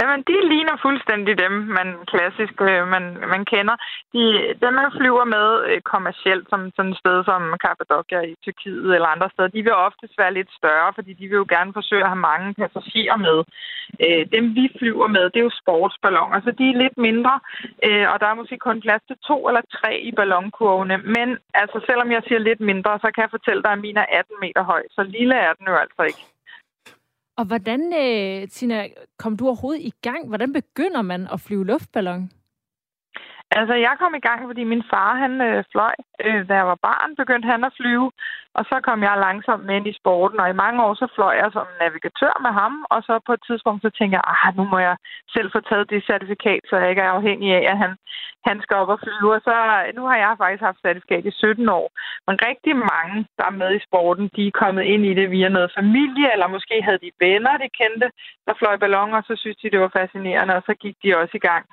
[0.00, 3.76] Jamen, de ligner fuldstændig dem, man klassisk øh, man, man kender.
[4.14, 4.22] De,
[4.62, 9.08] dem, man flyver med øh, kommercielt, som sådan et sted som Cappadocia i Tyrkiet eller
[9.14, 12.12] andre steder, de vil oftest være lidt større, fordi de vil jo gerne forsøge at
[12.12, 13.38] have mange passagerer med.
[14.04, 17.34] Øh, dem, vi flyver med, det er jo sportsballoner, så de er lidt mindre,
[17.86, 20.96] øh, og der er måske kun plads til to eller tre i ballonkurvene.
[21.16, 21.28] Men
[21.62, 24.36] altså, selvom jeg siger lidt mindre, så kan jeg fortælle dig, at min er 18
[24.44, 26.22] meter høj, så lille er den jo altså ikke.
[27.36, 30.28] Og hvordan, øh, Tina, kom du overhovedet i gang?
[30.28, 32.30] Hvordan begynder man at flyve luftballon?
[33.58, 35.94] Altså, jeg kom i gang, fordi min far, han øh, fløj.
[36.26, 38.10] Øh, da jeg var barn, begyndte han at flyve.
[38.58, 41.34] Og så kom jeg langsomt med ind i sporten, og i mange år så fløj
[41.42, 42.74] jeg som navigatør med ham.
[42.94, 44.96] Og så på et tidspunkt, så tænkte jeg, ah, nu må jeg
[45.34, 47.92] selv få taget det certifikat, så jeg ikke er afhængig af, at han,
[48.48, 49.34] han skal op og flyve.
[49.36, 51.86] Og så, øh, nu har jeg faktisk haft certifikat i 17 år.
[52.26, 55.48] Men rigtig mange, der er med i sporten, de er kommet ind i det via
[55.48, 58.08] noget familie, eller måske havde de venner, de kendte,
[58.46, 61.36] der fløj balloner, og så synes de, det var fascinerende, og så gik de også
[61.40, 61.64] i gang.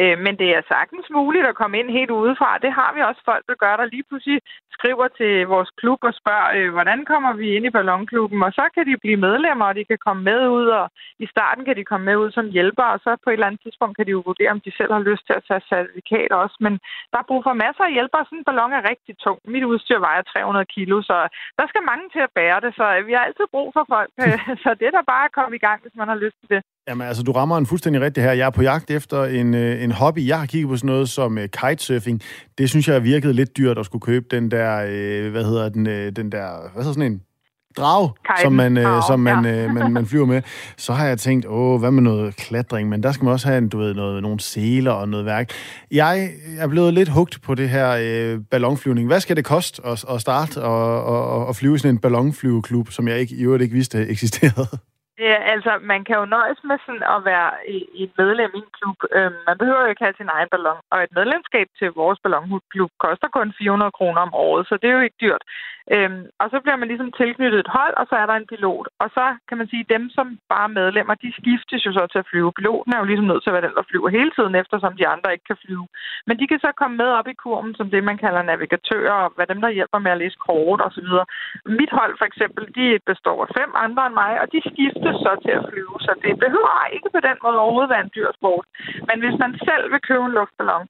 [0.00, 2.58] Øh, men det er sagtens muligt at komme ind helt udefra.
[2.64, 4.38] Det har vi også folk, der gør, der lige pludselig
[4.76, 8.42] skriver til vores klub og spørger, øh, hvordan kommer vi ind i ballonklubben?
[8.46, 10.86] Og så kan de blive medlemmer, og de kan komme med ud, og
[11.24, 13.62] i starten kan de komme med ud som hjælper, og så på et eller andet
[13.64, 16.56] tidspunkt kan de jo vurdere, om de selv har lyst til at tage certifikat også.
[16.60, 16.72] Men
[17.12, 18.24] der er brug for masser af hjælpere.
[18.24, 19.38] Sådan en ballon er rigtig tung.
[19.54, 21.16] Mit udstyr vejer 300 kilo, så
[21.58, 24.10] der skal mange til at bære det, så vi har altid brug for folk.
[24.64, 26.62] så det er da bare at komme i gang, hvis man har lyst til det.
[26.88, 28.32] Jamen altså, du rammer en fuldstændig rigtig her.
[28.32, 30.26] Jeg er på jagt efter en, øh, en hobby.
[30.26, 32.22] Jeg har kigget på sådan noget som uh, kitesurfing.
[32.58, 35.86] Det synes jeg virkede lidt dyrt at skulle købe den der, uh, hvad hedder den,
[35.86, 37.20] uh, den der, hvad hedder sådan en?
[37.76, 38.42] drag, Kiten.
[38.42, 39.66] som, man, uh, som man, ja.
[39.66, 40.42] uh, man, man flyver med,
[40.76, 42.88] så har jeg tænkt, åh, hvad med noget klatring?
[42.88, 45.50] Men der skal man også have du ved, noget, nogle seler og noget værk.
[45.90, 49.06] Jeg er blevet lidt hugt på det her uh, ballonflyvning.
[49.06, 53.08] Hvad skal det koste at, at starte og, og, og flyve sådan en ballonflyveklub, som
[53.08, 54.78] jeg ikke, i øvrigt ikke vidste eksisterede?
[55.18, 57.50] Ja, altså, man kan jo nøjes med sådan at være
[58.04, 58.96] et medlem i en klub.
[59.16, 60.80] Øhm, man behøver jo ikke have sin egen ballon.
[60.90, 64.96] Og et medlemskab til vores ballonklub koster kun 400 kroner om året, så det er
[64.98, 65.42] jo ikke dyrt.
[65.94, 68.86] Øhm, og så bliver man ligesom tilknyttet et hold, og så er der en pilot.
[69.02, 72.02] Og så kan man sige, at dem, som bare er medlemmer, de skiftes jo så
[72.12, 72.56] til at flyve.
[72.58, 75.08] Piloten er jo ligesom nødt til at være den, der flyver hele tiden, eftersom de
[75.14, 75.86] andre ikke kan flyve.
[76.26, 79.32] Men de kan så komme med op i kurven som det, man kalder navigatører, og
[79.36, 81.26] hvad dem, der hjælper med at læse kort og så videre.
[81.80, 85.32] Mit hold for eksempel, de består af fem andre end mig, og de skiftes så
[85.44, 85.94] til at flyve.
[86.06, 88.64] Så det behøver ikke på den måde overhovedet være en dyr sport.
[89.08, 90.86] Men hvis man selv vil købe en luftballon,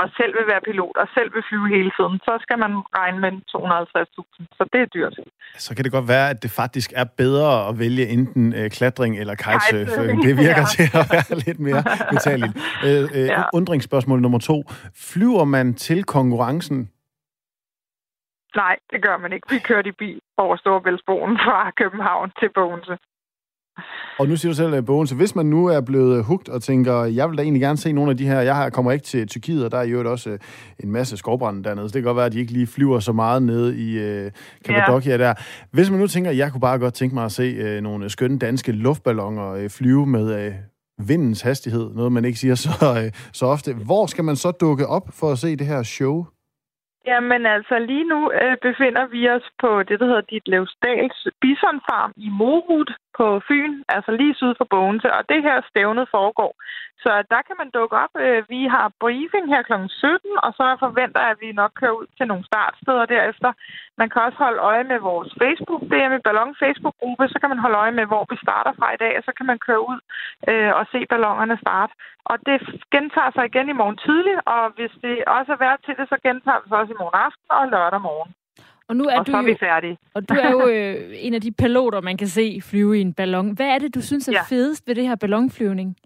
[0.00, 3.18] og selv vil være pilot, og selv vil flyve hele tiden, så skal man regne
[3.24, 4.56] med 250.000.
[4.58, 5.14] Så det er dyrt.
[5.66, 9.18] Så kan det godt være, at det faktisk er bedre at vælge enten øh, klatring
[9.18, 10.22] eller kitesurfing.
[10.22, 10.74] Det virker ja.
[10.76, 12.54] til at være lidt mere betaleligt.
[12.86, 13.42] Øh, øh, ja.
[13.52, 14.64] Undringsspørgsmål nummer to.
[15.12, 16.90] Flyver man til konkurrencen?
[18.56, 19.46] Nej, det gør man ikke.
[19.50, 22.96] Vi kørte i bil over Storebæltsbroen fra København til Bogense.
[24.18, 26.62] Og nu siger du selv, øh, Bogen, så hvis man nu er blevet hugt og
[26.62, 29.26] tænker, jeg vil da egentlig gerne se nogle af de her, jeg kommer ikke til
[29.26, 30.38] Tyrkiet, og der er jo også øh,
[30.80, 33.12] en masse skovbrænde dernede, så det kan godt være, at de ikke lige flyver så
[33.12, 34.30] meget ned i uh,
[34.64, 35.18] Cappadocia ja.
[35.18, 35.34] der.
[35.70, 38.38] Hvis man nu tænker, jeg kunne bare godt tænke mig at se uh, nogle skønne
[38.38, 42.70] danske luftballoner uh, flyve med uh, vindens hastighed, noget man ikke siger så,
[43.04, 43.74] uh, så ofte.
[43.74, 46.26] Hvor skal man så dukke op for at se det her show?
[47.06, 52.28] Jamen altså, lige nu øh, befinder vi os på det, der hedder Ditlevsdals Bisonfarm i
[52.28, 52.88] Morud
[53.18, 55.08] på Fyn, altså lige syd for Bogense.
[55.12, 56.52] Og det her stævnet foregår
[57.06, 58.14] så der kan man dukke op.
[58.24, 59.74] Øh, vi har briefing her kl.
[59.88, 63.50] 17, og så forventer jeg, at vi nok kører ud til nogle startsteder derefter.
[64.00, 67.50] Man kan også holde øje med vores Facebook, det er med Ballon Facebook-gruppe, så kan
[67.52, 69.82] man holde øje med, hvor vi starter fra i dag, og så kan man køre
[69.90, 70.00] ud
[70.50, 71.92] øh, og se ballongerne starte.
[72.30, 72.56] Og det
[72.94, 76.16] gentager sig igen i morgen tidlig, og hvis det også er værd til det, så
[76.26, 78.30] gentager det sig også i morgen aften og lørdag morgen.
[78.88, 79.96] Og nu er og du så er jo, vi færdige.
[80.14, 80.94] Og du er jo øh,
[81.26, 83.50] en af de piloter, man kan se flyve i en ballon.
[83.56, 84.42] Hvad er det, du synes er ja.
[84.42, 85.96] fedest ved det her ballonflyvning?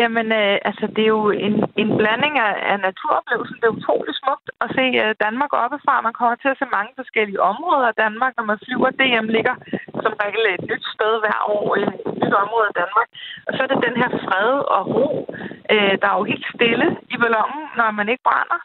[0.00, 3.56] Jamen, øh, altså, det er jo en, en blanding af, af naturoplevelsen.
[3.60, 6.06] Det er utroligt smukt at se øh, Danmark oppefra.
[6.08, 8.90] Man kommer til at se mange forskellige områder af Danmark, når man flyver.
[9.00, 9.54] DM ligger
[10.04, 13.08] som regel et nyt sted hver år, i et nyt område af Danmark.
[13.46, 15.08] Og så er det den her fred og ro.
[15.74, 18.60] Øh, der er jo helt stille i ballonen, når man ikke brænder.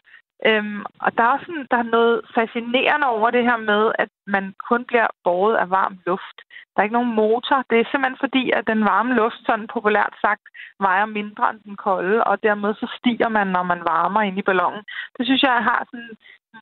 [0.46, 4.08] Øhm, og der er også sådan, der er noget fascinerende over det her med, at
[4.26, 6.38] man kun bliver båret af varm luft.
[6.72, 7.64] Der er ikke nogen motor.
[7.70, 10.44] Det er simpelthen fordi, at den varme luft, sådan populært sagt,
[10.80, 14.42] vejer mindre end den kolde, og dermed så stiger man, når man varmer ind i
[14.42, 14.82] ballonen.
[15.16, 16.10] Det synes jeg har sådan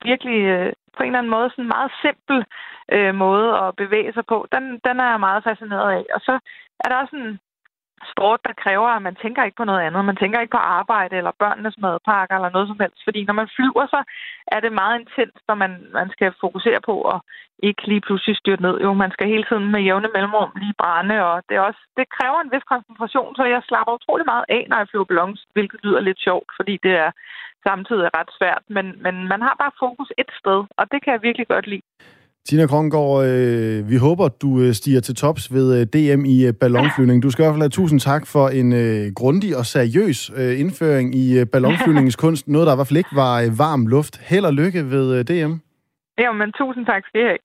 [0.02, 2.38] virkelig øh, på en eller anden måde sådan en meget simpel
[2.92, 4.46] øh, måde at bevæge sig på.
[4.52, 6.04] Den, den er jeg meget fascineret af.
[6.14, 6.34] Og så
[6.80, 7.38] er der også en
[8.12, 10.04] sport, der kræver, at man tænker ikke på noget andet.
[10.04, 13.00] Man tænker ikke på arbejde eller børnenes madpakker eller noget som helst.
[13.04, 14.00] Fordi når man flyver, så
[14.54, 17.20] er det meget intens, når man, man skal fokusere på at
[17.68, 18.76] ikke lige pludselig styrte ned.
[18.80, 22.14] Jo, man skal hele tiden med jævne mellemrum lige brænde, og det, er også, det
[22.16, 25.80] kræver en vis koncentration, så jeg slapper utrolig meget af, når jeg flyver ballons, hvilket
[25.84, 27.11] lyder lidt sjovt, fordi det er
[27.66, 28.62] samtidig ret svært.
[28.76, 31.88] Men, men man har bare fokus et sted, og det kan jeg virkelig godt lide.
[32.48, 36.52] Tina Krongård, øh, vi håber, du øh, stiger til tops ved øh, DM i øh,
[36.61, 37.22] ballonflyvning.
[37.22, 40.61] Du skal i hvert fald have tusind tak for en øh, grundig og seriøs øh,
[40.61, 42.48] indføring i øh, ballonflyvningens kunst.
[42.48, 44.14] Noget, der i hvert fald ikke var øh, varm luft.
[44.30, 45.52] Held og lykke ved øh, DM.
[46.18, 47.38] Ja, men tusind tak skal I have.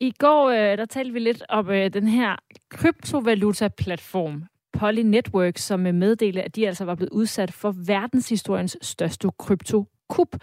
[0.00, 2.36] I går øh, der talte vi lidt om øh, den her
[2.70, 4.42] kryptovaluta-platform,
[4.72, 10.36] Poly Network, som øh, meddelte, at de altså var blevet udsat for verdenshistoriens største kryptokup.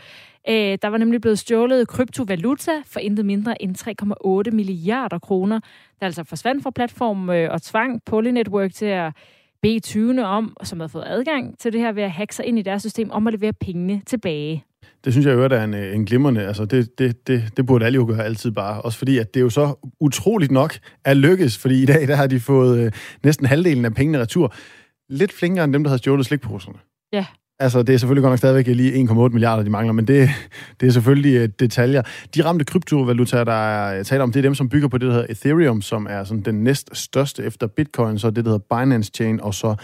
[0.50, 5.60] Øh, der var nemlig blevet stjålet kryptovaluta for intet mindre end 3,8 milliarder kroner,
[6.00, 9.14] der altså forsvandt fra platformen øh, og tvang Poly Network til at
[9.62, 12.60] bede 20'erne om, som havde fået adgang til det her ved at hacke sig ind
[12.60, 14.66] i deres system, om at levere pengene tilbage.
[15.06, 16.48] Det synes jeg jo er en, øh, en glimrende.
[16.48, 18.82] Altså det, det, det, det burde alle jo gøre altid bare.
[18.82, 20.74] Også fordi, at det jo så utroligt nok
[21.06, 22.92] er lykkes, fordi i dag der har de fået øh,
[23.24, 24.54] næsten halvdelen af pengene retur.
[25.10, 26.78] Lidt flinkere end dem, der havde stjålet slikposerne.
[27.14, 27.26] Ja.
[27.62, 30.30] Altså, det er selvfølgelig godt nok stadigvæk lige 1,8 milliarder, de mangler, men det,
[30.80, 32.02] det er selvfølgelig øh, detaljer.
[32.36, 35.14] De ramte kryptovalutaer, der er talt om, det er dem, som bygger på det, der
[35.14, 39.12] hedder Ethereum, som er sådan den næst største efter Bitcoin, så det, der hedder Binance
[39.16, 39.76] Chain, og så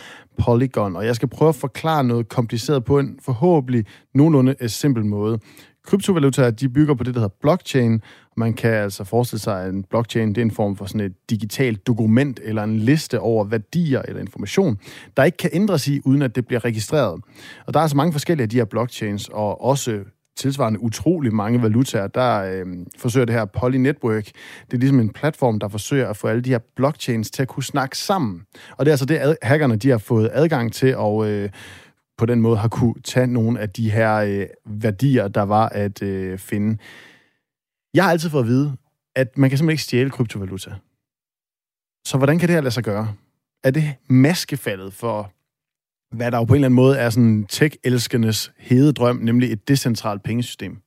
[0.44, 0.96] Polygon.
[0.96, 5.40] Og jeg skal prøve at forklare noget kompliceret på en forhåbentlig nogenlunde øh, simpel måde.
[5.86, 8.02] Kryptovalutaer, de bygger på det, der hedder blockchain.
[8.38, 11.14] Man kan altså forestille sig, at en blockchain det er en form for sådan et
[11.30, 14.78] digitalt dokument eller en liste over værdier eller information,
[15.18, 17.22] der ikke kan ændres i, uden at det bliver registreret.
[17.68, 20.00] Og der er altså mange forskellige af de her blockchains, og også
[20.38, 22.66] tilsvarende utrolig mange valutaer, der øh,
[22.98, 24.26] forsøger det her Poly Network.
[24.66, 27.48] Det er ligesom en platform, der forsøger at få alle de her blockchains til at
[27.48, 28.42] kunne snakke sammen.
[28.78, 31.50] Og det er altså det, hackerne de har fået adgang til, og øh,
[32.18, 36.04] på den måde har kunne tage nogle af de her øh, værdier, der var at
[36.04, 36.78] øh, finde.
[37.94, 38.78] Jeg har altid fået at vide,
[39.16, 40.72] at man kan simpelthen ikke stjæle kryptovaluta.
[42.06, 43.08] Så hvordan kan det her lade sig gøre?
[43.64, 45.32] Er det maskefaldet for,
[46.16, 49.68] hvad der jo på en eller anden måde er sådan tech-elskernes hede drøm, nemlig et
[49.68, 50.78] decentralt pengesystem?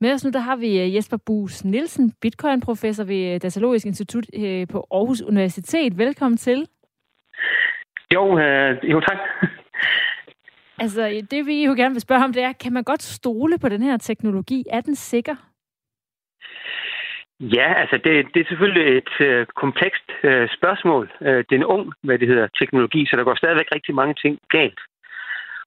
[0.00, 4.26] Med os nu, der har vi øh, Jesper Bus Nielsen, bitcoin-professor ved øh, Datalogisk Institut
[4.34, 5.98] øh, på Aarhus Universitet.
[5.98, 6.66] Velkommen til.
[8.14, 9.18] Jo, øh, jo tak.
[10.78, 13.68] Altså, det vi jo gerne vil spørge om, det er, kan man godt stole på
[13.68, 14.64] den her teknologi?
[14.70, 15.36] Er den sikker?
[17.40, 21.12] Ja, altså det, det er selvfølgelig et øh, komplekst øh, spørgsmål.
[21.20, 24.14] Øh, det er en ung, hvad det hedder, teknologi, så der går stadigvæk rigtig mange
[24.14, 24.80] ting galt.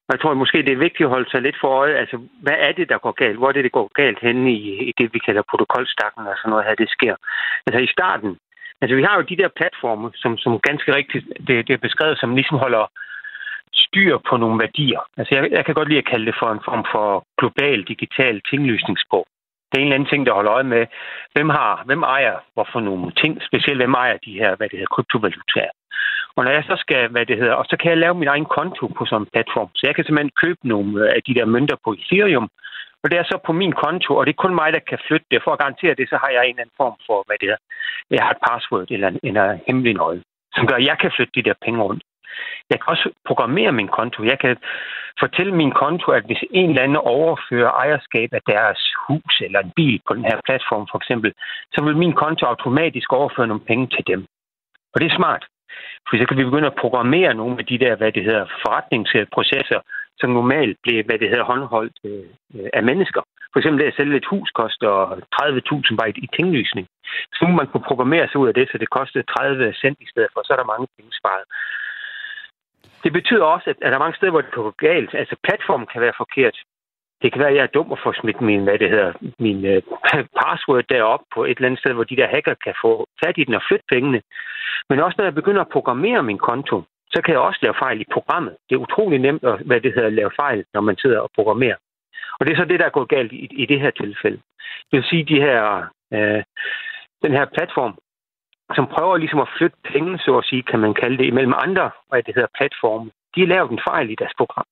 [0.08, 2.58] Og jeg tror måske, det er vigtigt at holde sig lidt for øje, altså hvad
[2.68, 3.38] er det, der går galt?
[3.38, 6.50] Hvor er det, det går galt henne i, i det, vi kalder protokolstakken og sådan
[6.50, 7.16] noget her, det sker?
[7.68, 8.38] Altså i starten,
[8.82, 12.20] altså vi har jo de der platforme, som, som ganske rigtigt, det, det er beskrevet
[12.20, 12.86] som ligesom holder
[13.74, 15.02] styr på nogle værdier.
[15.18, 18.42] Altså jeg, jeg kan godt lide at kalde det for en form for global digital
[18.50, 19.26] tinglysningsbog.
[19.68, 20.84] Det er en eller anden ting, der holder øje med,
[21.34, 24.96] hvem har, hvem ejer hvorfor nogle ting, specielt hvem ejer de her, hvad det hedder,
[24.96, 25.74] kryptovalutaer.
[26.36, 28.46] Og når jeg så skal, hvad det hedder, og så kan jeg lave min egen
[28.46, 29.70] konto på sådan en platform.
[29.76, 32.50] Så jeg kan simpelthen købe nogle af de der mønter på Ethereum,
[33.04, 35.28] og det er så på min konto, og det er kun mig, der kan flytte
[35.32, 35.44] det.
[35.44, 37.60] For at garantere det, så har jeg en eller anden form for, hvad det er.
[38.10, 40.24] Jeg har et password eller en, en hemmelig nøgle,
[40.56, 42.04] som gør, at jeg kan flytte de der penge rundt.
[42.70, 44.24] Jeg kan også programmere min konto.
[44.24, 44.58] Jeg kan
[45.20, 49.72] fortælle min konto, at hvis en eller anden overfører ejerskab af deres hus eller en
[49.76, 51.34] bil på den her platform for eksempel,
[51.74, 54.26] så vil min konto automatisk overføre nogle penge til dem.
[54.94, 55.44] Og det er smart.
[56.06, 59.80] For så kan vi begynde at programmere nogle af de der, hvad det hedder, forretningsprocesser,
[60.20, 63.22] som normalt bliver, hvad det hedder, håndholdt øh, af mennesker.
[63.52, 64.92] For eksempel det at sælge et hus koster
[65.36, 66.88] 30.000 bare i tinglysning.
[67.36, 70.12] Så nu man kunne programmere sig ud af det, så det kostede 30 cent i
[70.12, 71.46] stedet for, så er der mange penge sparet.
[73.04, 75.14] Det betyder også, at der er mange steder, hvor det går galt.
[75.14, 76.58] Altså platformen kan være forkert.
[77.22, 79.60] Det kan være, at jeg er dum at få smidt min, hvad det hedder, min
[79.72, 79.82] uh,
[80.40, 83.44] password derop på et eller andet sted, hvor de der hacker kan få fat i
[83.44, 84.22] den og flytte pengene.
[84.90, 86.84] Men også når jeg begynder at programmere min konto,
[87.14, 88.56] så kan jeg også lave fejl i programmet.
[88.70, 91.76] Det er utrolig nemt at hvad det hedder, lave fejl, når man sidder og programmerer.
[92.40, 94.40] Og det er så det, der er gået galt i, i det her tilfælde.
[94.92, 96.44] Det vil sige, de her, øh,
[97.24, 97.98] den her platform,
[98.76, 101.92] som prøver ligesom at flytte penge, så at sige, kan man kalde det, imellem andre,
[102.10, 103.12] hvad det hedder, platforme.
[103.36, 104.68] De har lavet en fejl i deres program.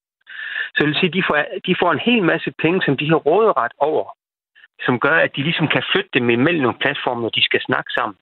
[0.74, 3.20] Så det vil sige, de får, de får en hel masse penge, som de har
[3.30, 4.06] råderet over,
[4.86, 7.92] som gør, at de ligesom kan flytte dem imellem nogle platforme, når de skal snakke
[7.98, 8.18] sammen.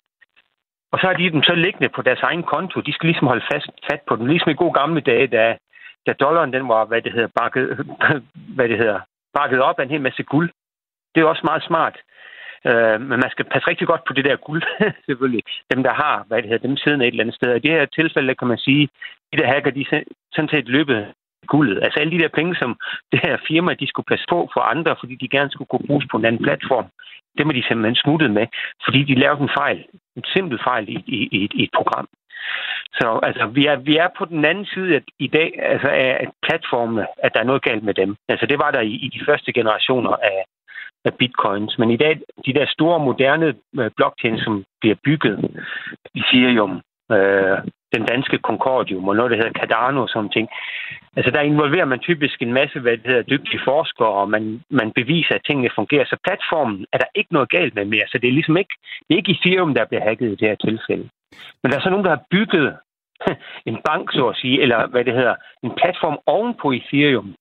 [0.91, 2.81] Og så har de dem så liggende på deres egen konto.
[2.81, 4.25] De skal ligesom holde fast, fat på dem.
[4.25, 5.57] Ligesom i gode gamle dage, da,
[6.07, 7.65] da dollaren den var, hvad det hedder, bakket,
[8.55, 8.99] hvad det hedder,
[9.33, 10.49] bakket op af en hel masse guld.
[11.15, 11.97] Det er også meget smart.
[12.65, 14.63] Øh, men man skal passe rigtig godt på det der guld,
[15.07, 15.43] selvfølgelig.
[15.73, 17.55] Dem, der har, hvad det hedder, dem siden et eller andet sted.
[17.55, 18.89] I det her tilfælde, kan man sige,
[19.33, 19.85] de der hacker, de
[20.35, 21.13] sådan set løbet
[21.47, 21.83] guldet.
[21.83, 22.71] Altså alle de der penge, som
[23.11, 26.05] det her firma, de skulle passe på for andre, fordi de gerne skulle kunne bruges
[26.11, 26.87] på en anden platform,
[27.37, 28.45] dem er de simpelthen smuttet med,
[28.85, 29.85] fordi de lavede en fejl,
[30.17, 32.07] en simpel fejl i, i, i, i et program.
[32.99, 36.27] Så altså, vi er, vi er på den anden side at i dag altså, af
[36.45, 38.15] platformene, at der er noget galt med dem.
[38.29, 40.43] Altså, det var der i, i de første generationer af,
[41.07, 41.73] af bitcoins.
[41.79, 42.13] Men i dag,
[42.45, 45.35] de der store, moderne øh, blockchain, blockchains, som bliver bygget,
[46.19, 46.73] Ethereum,
[47.15, 47.57] øh,
[47.95, 50.47] den danske Concordium og noget, der hedder Cardano og sådan ting.
[51.17, 54.91] Altså, der involverer man typisk en masse, hvad det hedder, dygtige forskere, og man, man
[54.91, 56.05] beviser, at tingene fungerer.
[56.05, 58.07] Så platformen er der ikke noget galt med mere.
[58.07, 60.55] Så det er ligesom ikke, det er ikke Ethereum, der bliver hacket i det her
[60.55, 61.09] tilfælde.
[61.59, 62.77] Men der er så nogen, der har bygget
[63.71, 67.35] en bank, så at sige, eller hvad det hedder, en platform oven på Ethereum,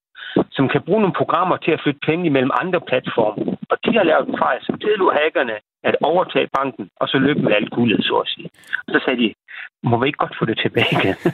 [0.56, 3.42] som kan bruge nogle programmer til at flytte penge imellem andre platforme.
[3.70, 5.56] Og de har lavet en fejl, som tillod hackerne
[5.88, 8.48] at overtage banken, og så løbe med alt guldet, så at sige.
[8.86, 9.34] Og så sagde de,
[9.90, 11.16] må vi ikke godt få det tilbage igen?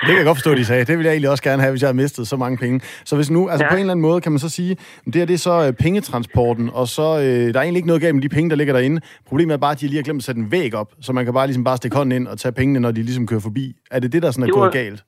[0.00, 0.84] det kan jeg godt forstå, de sagde.
[0.84, 2.80] Det ville jeg egentlig også gerne have, hvis jeg havde mistet så mange penge.
[3.04, 3.70] Så hvis nu, altså ja.
[3.70, 4.76] på en eller anden måde, kan man så sige,
[5.06, 8.02] det her det er så øh, pengetransporten, og så øh, der er egentlig ikke noget
[8.02, 9.00] galt med de penge, der ligger derinde.
[9.28, 11.24] Problemet er bare, at de lige har glemt at sætte en væg op, så man
[11.24, 13.76] kan bare ligesom bare stikke hånden ind og tage pengene, når de ligesom kører forbi.
[13.90, 15.04] Er det det, der sådan er det var, gået galt?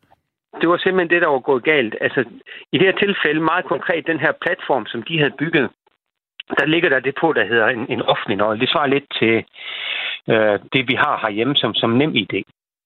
[0.61, 1.95] Det var simpelthen det, der var gået galt.
[2.01, 2.21] Altså,
[2.73, 5.71] i det her tilfælde, meget konkret, den her platform, som de havde bygget,
[6.59, 8.61] der ligger der det på, der hedder en, en offentlig nøgle.
[8.61, 9.45] Det svarer lidt til
[10.33, 12.43] øh, det, vi har herhjemme som, som nem idé.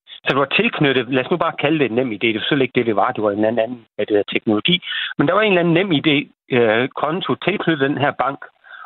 [0.07, 2.26] Så det var tilknyttet, lad os nu bare kalde det en nem idé.
[2.26, 3.12] Det var så ikke det, det var.
[3.12, 4.83] Det var en anden hvad det teknologi.
[5.18, 6.16] Men der var en eller anden nem idé
[6.57, 8.38] øh, konto tilknyttet den her bank.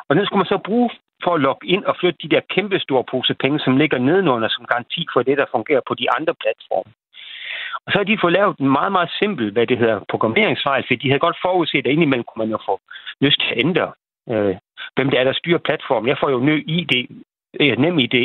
[0.09, 0.91] Og den skulle man så bruge
[1.25, 4.49] for at logge ind og flytte de der kæmpe store pose penge, som ligger nedenunder
[4.49, 6.93] som garanti for det, der fungerer på de andre platforme.
[7.91, 10.95] Og så har de fået lavet en meget, meget simpel, hvad det hedder, programmeringsfejl, for
[10.95, 12.81] de havde godt forudset, at indimellem kunne man jo få
[13.21, 13.87] lyst til at ændre,
[14.33, 14.55] øh,
[14.95, 16.09] hvem det er, der styrer platformen.
[16.09, 16.95] Jeg får jo ny ID,
[17.61, 18.17] ja, øh, nem ID,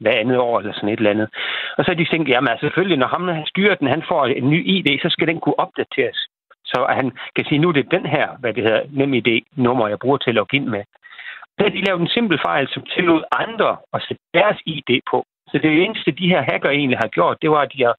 [0.00, 1.28] hver andet år eller sådan et eller andet.
[1.76, 4.26] Og så har de tænkt, jamen altså, selvfølgelig, når ham han styrer den, han får
[4.26, 6.18] en ny ID, så skal den kunne opdateres.
[6.64, 9.30] Så at han kan sige, nu er det den her, hvad det hedder, nem ID
[9.56, 10.82] nummer jeg bruger til at logge ind med.
[11.54, 15.24] Så har de lavet en simpel fejl, som tillod andre at sætte deres ID på.
[15.50, 17.96] Så det eneste, de her hacker egentlig har gjort, det var, at de har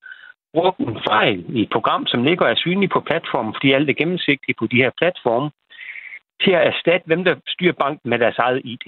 [0.57, 3.99] brugt en fejl i et program, som ligger er synlig på platformen, fordi alt er
[4.01, 5.49] gennemsigtigt på de her platforme,
[6.43, 8.85] til at erstatte hvem, der styrer banken med deres eget ID.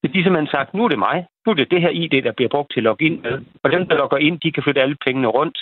[0.00, 1.26] Det er de simpelthen sagt, nu er det mig.
[1.46, 3.36] Nu er det det her ID, der bliver brugt til at logge ind med.
[3.62, 5.58] Og dem, der logger ind, de kan flytte alle pengene rundt.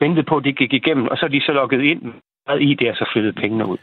[0.00, 2.02] Ventet på, at det gik igennem, og så er de så logget ind
[2.46, 3.78] med ID, og så flyttet pengene ud.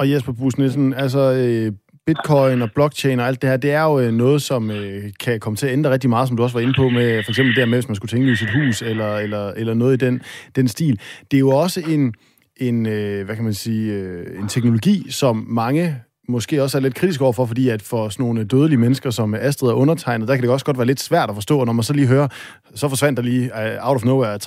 [0.00, 1.72] Og Jesper Busnissen, altså øh,
[2.08, 5.40] bitcoin og blockchain og alt det her, det er jo øh, noget, som øh, kan
[5.40, 7.56] komme til at ændre rigtig meget, som du også var inde på, med for eksempel
[7.56, 10.20] det med, hvis man skulle tænke i sit hus, eller, eller, eller noget i den,
[10.56, 11.00] den stil.
[11.30, 12.14] Det er jo også en,
[12.56, 15.96] en øh, hvad kan man sige, øh, en teknologi, som mange
[16.28, 19.68] måske også er lidt kritisk overfor, fordi at for sådan nogle dødelige mennesker, som Astrid
[19.68, 21.92] er undertegnet, der kan det også godt være lidt svært at forstå, når man så
[21.92, 22.28] lige hører,
[22.74, 24.38] så forsvandt der lige uh, out of nowhere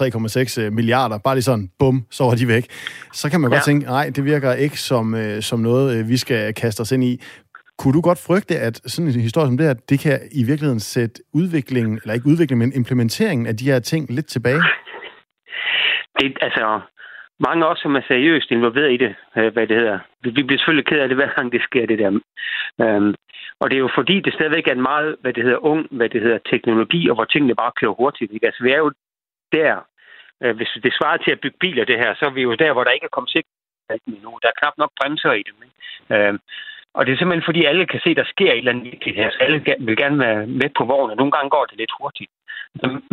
[0.58, 2.68] 3,6 øh, milliarder, bare lige sådan, bum, så var de væk.
[3.14, 3.56] Så kan man ja.
[3.56, 7.04] godt tænke, nej, det virker ikke som, uh, som noget, vi skal kaste os ind
[7.04, 7.22] i.
[7.80, 10.80] Kunne du godt frygte, at sådan en historie som det her, det kan i virkeligheden
[10.80, 14.62] sætte udviklingen, eller ikke udviklingen, men implementeringen af de her ting lidt tilbage?
[16.20, 16.80] Det, altså,
[17.40, 20.00] mange også, som er seriøst involveret i det, øh, hvad det hedder.
[20.24, 22.12] Vi bliver selvfølgelig ked af det, hver gang det sker, det der.
[22.84, 23.16] Øhm,
[23.60, 26.10] og det er jo fordi, det stadigvæk er en meget, hvad det hedder, ung, hvad
[26.10, 28.32] det hedder, teknologi, og hvor tingene bare kører hurtigt.
[28.32, 28.46] Ikke?
[28.46, 28.92] Altså, vi er jo
[29.52, 29.76] der,
[30.44, 32.74] Øh, hvis det svarer til at bygge biler, det her, så er vi jo der,
[32.74, 34.32] hvor der ikke er kommet sikkert endnu.
[34.42, 35.58] Der er knap nok bremser i dem.
[35.68, 35.78] Ikke?
[36.16, 36.40] Øhm,
[36.94, 39.16] og det er simpelthen, fordi alle kan se, at der sker et eller andet vigtigt
[39.16, 41.18] her, så alle vil gerne være med på vognen.
[41.18, 42.32] Nogle gange går det lidt hurtigt.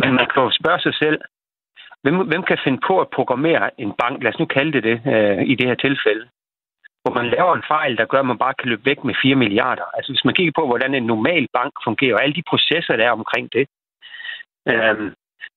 [0.00, 1.18] Men man kan jo spørge sig selv,
[2.02, 4.96] hvem, hvem kan finde på at programmere en bank, lad os nu kalde det det,
[5.14, 6.24] øh, i det her tilfælde,
[7.02, 9.34] hvor man laver en fejl, der gør, at man bare kan løbe væk med 4
[9.34, 9.86] milliarder.
[9.96, 13.04] Altså hvis man kigger på, hvordan en normal bank fungerer, og alle de processer, der
[13.06, 13.66] er omkring det,
[14.68, 15.12] øh,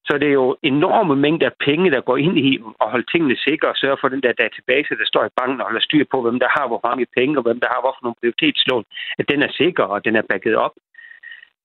[0.07, 3.37] så det er jo enorme mængder af penge, der går ind i at holde tingene
[3.47, 6.21] sikre og sørge for den der database, der står i banken og holder styr på,
[6.21, 8.85] hvem der har hvor mange penge og hvem der har hvorfor nogle prioritetslån,
[9.19, 10.75] at den er sikker og den er bagget op.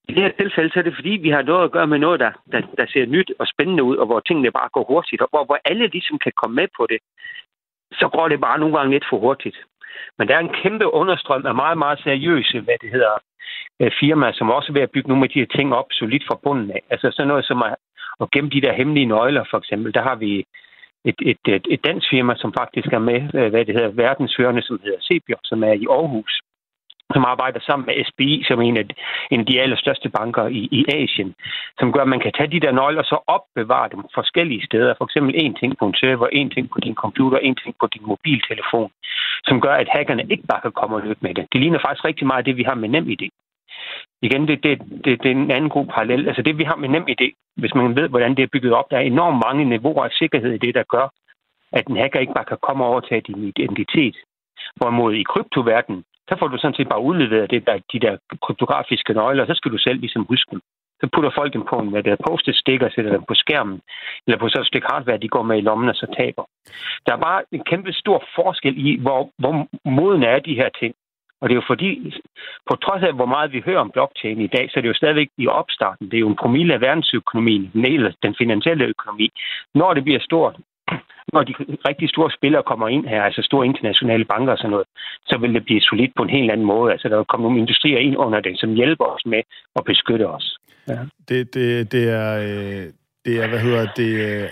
[0.09, 2.21] I det her tilfælde så er det fordi, vi har noget at gøre med noget,
[2.21, 5.29] der, der, der ser nyt og spændende ud, og hvor tingene bare går hurtigt, og
[5.31, 6.99] hvor, hvor alle ligesom kan komme med på det,
[7.93, 9.59] så går det bare nogle gange lidt for hurtigt.
[10.19, 13.15] Men der er en kæmpe understrøm af meget, meget seriøse, hvad det hedder,
[13.81, 16.25] øh, firmaer, som også er ved at bygge nogle af de her ting op solidt
[16.29, 16.83] fra bunden af.
[16.91, 17.63] Altså sådan noget som
[18.19, 19.95] og gennem de der hemmelige nøgler, for eksempel.
[19.95, 20.45] Der har vi
[21.05, 24.63] et, et, et, et dansk firma, som faktisk er med, øh, hvad det hedder, verdensførende,
[24.63, 26.41] som hedder Sebio, som er i Aarhus
[27.15, 28.87] som arbejder sammen med SBI, som er en af,
[29.31, 31.35] en af de allerstørste banker i, i Asien,
[31.79, 34.95] som gør, at man kan tage de der nøgler og så opbevare dem forskellige steder.
[34.99, 37.87] For eksempel en ting på en server, en ting på din computer, en ting på
[37.95, 38.91] din mobiltelefon,
[39.45, 41.47] som gør, at hackerne ikke bare kan komme og løbe med det.
[41.53, 43.23] Det ligner faktisk rigtig meget det, vi har med NemID.
[44.23, 46.29] Igen, det, det, det, det er en anden god parallel.
[46.29, 47.23] Altså det, vi har med NemID,
[47.57, 50.53] hvis man ved, hvordan det er bygget op, der er enormt mange niveauer af sikkerhed
[50.53, 51.07] i det, der gør,
[51.73, 54.17] at en hacker ikke bare kan komme og overtage din identitet.
[54.77, 59.13] Hvorimod i kryptoverdenen, så får du sådan set bare udleveret det der, de der kryptografiske
[59.13, 60.61] nøgler, og så skal du selv ligesom huske dem.
[61.01, 63.81] Så putter folk dem på en hvad der post stikker, sætter dem på skærmen,
[64.27, 66.45] eller på sådan et stykke hardware, de går med i lommen og så taber.
[67.07, 69.53] Der er bare en kæmpe stor forskel i, hvor, hvor
[69.91, 70.95] moden er de her ting.
[71.41, 72.15] Og det er jo fordi,
[72.69, 75.01] på trods af hvor meget vi hører om blockchain i dag, så er det jo
[75.01, 76.11] stadigvæk i opstarten.
[76.11, 79.29] Det er jo en promille af verdensøkonomien, eller den finansielle økonomi.
[79.75, 80.57] Når det bliver stort,
[81.33, 81.55] når de
[81.89, 84.87] rigtig store spillere kommer ind her, altså store internationale banker og sådan noget,
[85.27, 86.93] så vil det blive solidt på en helt anden måde.
[86.93, 89.43] Altså der vil komme nogle industrier ind under det, som hjælper os med
[89.77, 90.59] at beskytte os.
[90.89, 90.99] Ja.
[91.29, 92.31] Det, det, det er...
[92.47, 92.87] Øh,
[93.25, 94.49] det er, hvad hedder det, øh,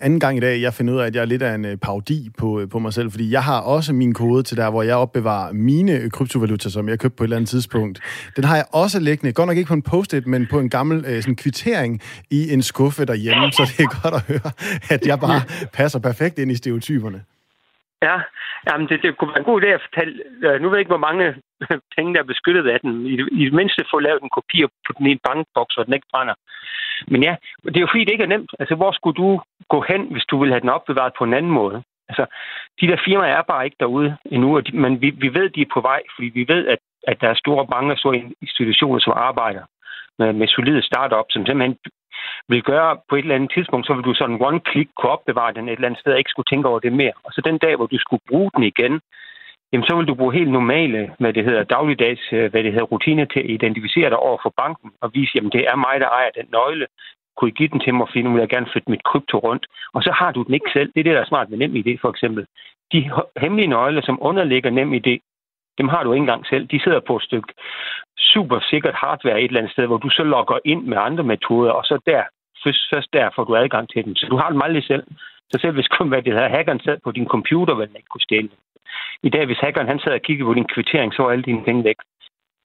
[0.00, 1.76] anden gang i dag, jeg finder ud af, at jeg er lidt af en øh,
[1.76, 4.82] parodi på, øh, på mig selv, fordi jeg har også min kode til der, hvor
[4.82, 8.00] jeg opbevarer mine øh, kryptovaluta, som jeg købte på et eller andet tidspunkt.
[8.36, 10.96] Den har jeg også liggende, godt nok ikke på en post-it, men på en gammel
[11.08, 14.50] øh, sådan, kvittering i en skuffe derhjemme, så det er godt at høre,
[14.94, 15.40] at jeg bare
[15.78, 17.20] passer perfekt ind i stereotyperne.
[18.02, 18.16] Ja,
[18.66, 20.14] jamen det, det kunne være en god idé at fortælle.
[20.44, 21.24] Øh, nu ved jeg ikke, hvor mange
[21.96, 22.92] penge, der er beskyttet af den.
[23.12, 25.82] I, I det mindste få lavet en kopi og putte den i en bankboks, så
[25.86, 26.36] den ikke brænder.
[27.12, 27.34] Men ja,
[27.72, 28.52] det er jo fordi, det ikke er nemt.
[28.60, 29.28] Altså, hvor skulle du
[29.68, 31.82] gå hen, hvis du vil have den opbevaret på en anden måde?
[32.08, 32.26] Altså,
[32.80, 35.80] de der firmaer er bare ikke derude endnu, men vi, vi ved, de er på
[35.80, 39.64] vej, fordi vi ved, at, at der er store banker og store institutioner, som arbejder
[40.18, 41.78] med, med solide startups, som simpelthen
[42.48, 45.68] vil gøre på et eller andet tidspunkt, så vil du sådan one-click kunne opbevare den
[45.68, 47.12] et eller andet sted, og ikke skulle tænke over det mere.
[47.24, 49.00] Og så den dag, hvor du skulle bruge den igen,
[49.72, 52.92] jamen så vil du bruge helt normale, hvad det hedder, dagligdags, øh, hvad det hedder,
[52.92, 56.08] rutiner til at identificere dig over for banken og vise, jamen det er mig, der
[56.08, 56.86] ejer den nøgle.
[57.36, 59.66] Kunne I give den til mig, fordi nu vil jeg gerne flytte mit krypto rundt.
[59.94, 60.92] Og så har du den ikke selv.
[60.92, 62.46] Det er det, der er smart med NemID, for eksempel.
[62.92, 63.10] De
[63.40, 65.18] hemmelige nøgler, som underligger NemID,
[65.78, 66.66] dem har du ikke engang selv.
[66.66, 67.52] De sidder på et stykke
[68.32, 71.70] super sikkert hardware et eller andet sted, hvor du så logger ind med andre metoder,
[71.70, 72.22] og så der,
[72.64, 74.14] først, først der får du adgang til dem.
[74.16, 75.04] Så du har dem aldrig selv.
[75.50, 78.26] Så selv hvis hvad det hedder, hackeren sad på din computer, vil den ikke kunne
[78.28, 78.50] stjæle.
[79.22, 81.64] I dag, hvis hackeren han sad og kiggede på din kvittering, så var alle dine
[81.64, 81.96] penge væk.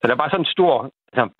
[0.02, 0.92] Så der er bare sådan en stor...
[1.14, 1.34] Altså,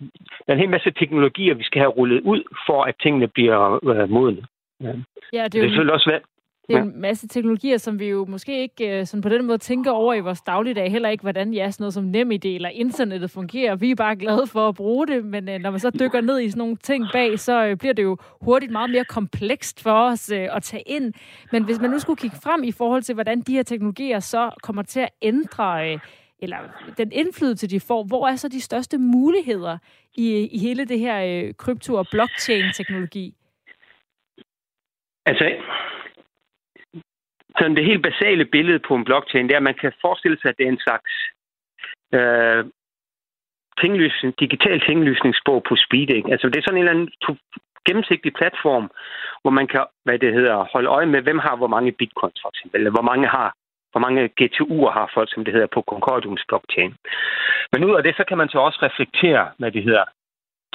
[0.46, 3.90] der er en hel masse teknologier, vi skal have rullet ud, for at tingene bliver
[3.90, 4.46] øh, modne.
[4.80, 4.92] Ja,
[5.32, 5.92] ja det er, det er jo...
[5.92, 6.22] også svært.
[6.68, 9.58] Det er en masse teknologier, som vi jo måske ikke øh, sådan på den måde
[9.58, 10.90] tænker over i vores dagligdag.
[10.90, 13.76] Heller ikke, hvordan ja, sådan noget som NemID eller internettet fungerer.
[13.76, 16.40] Vi er bare glade for at bruge det, men øh, når man så dykker ned
[16.40, 19.92] i sådan nogle ting bag, så øh, bliver det jo hurtigt meget mere komplekst for
[19.92, 21.12] os at tage ind.
[21.52, 24.50] Men hvis man nu skulle kigge frem i forhold til, hvordan de her teknologier så
[24.62, 25.98] kommer til at ændre
[26.42, 26.58] eller
[26.96, 29.78] den indflydelse, de får, hvor er så de største muligheder
[30.14, 33.34] i, i hele det her øh, krypto- og blockchain-teknologi?
[35.26, 35.44] Altså,
[37.58, 40.48] sådan det helt basale billede på en blockchain, det er, at man kan forestille sig,
[40.48, 41.12] at det er en slags
[42.16, 42.64] øh,
[43.80, 46.10] tinglysning, digital tinglysningsbog på speed.
[46.10, 46.32] Ikke?
[46.32, 47.38] Altså det er sådan en eller anden
[47.86, 48.90] gennemsigtig platform,
[49.42, 52.48] hvor man kan, hvad det hedder, holde øje med, hvem har hvor mange bitcoins for
[52.48, 53.48] eksempel, eller hvor mange har
[53.92, 56.94] hvor mange GTU'er har folk, som det hedder, på Concordiums blockchain.
[57.72, 60.04] Men ud af det, så kan man så også reflektere, hvad det hedder,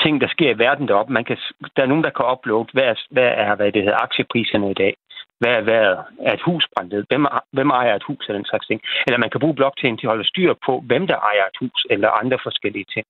[0.03, 1.13] ting, der sker i verden deroppe.
[1.13, 1.37] Man kan,
[1.75, 4.79] der er nogen, der kan uploade, hvad er, hvad er hvad det hedder, aktiepriserne i
[4.83, 4.93] dag.
[5.39, 5.97] Hvad er været
[6.27, 7.03] Er et hus brændt ned?
[7.09, 8.81] Hvem, hvem ejer et hus eller den slags ting?
[9.07, 11.85] Eller man kan bruge blockchain til at holde styr på, hvem der ejer et hus
[11.89, 13.05] eller andre forskellige ting.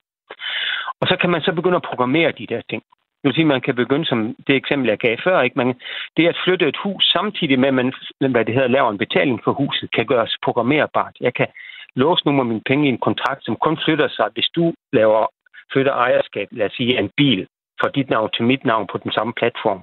[1.01, 2.83] Og så kan man så begynde at programmere de der ting.
[3.27, 5.57] Det vil sige, at man kan begynde, som det eksempel, jeg gav før, ikke?
[5.61, 5.79] Man,
[6.17, 7.93] det at flytte et hus samtidig med, at man
[8.31, 11.15] hvad det hedder, laver en betaling for huset, kan gøres programmerbart.
[11.21, 11.47] Jeg kan
[11.95, 15.25] låse nogle af mine penge i en kontrakt, som kun flytter sig, hvis du laver
[15.73, 17.47] flytter ejerskab, lad os sige, en bil
[17.81, 19.81] fra dit navn til mit navn på den samme platform.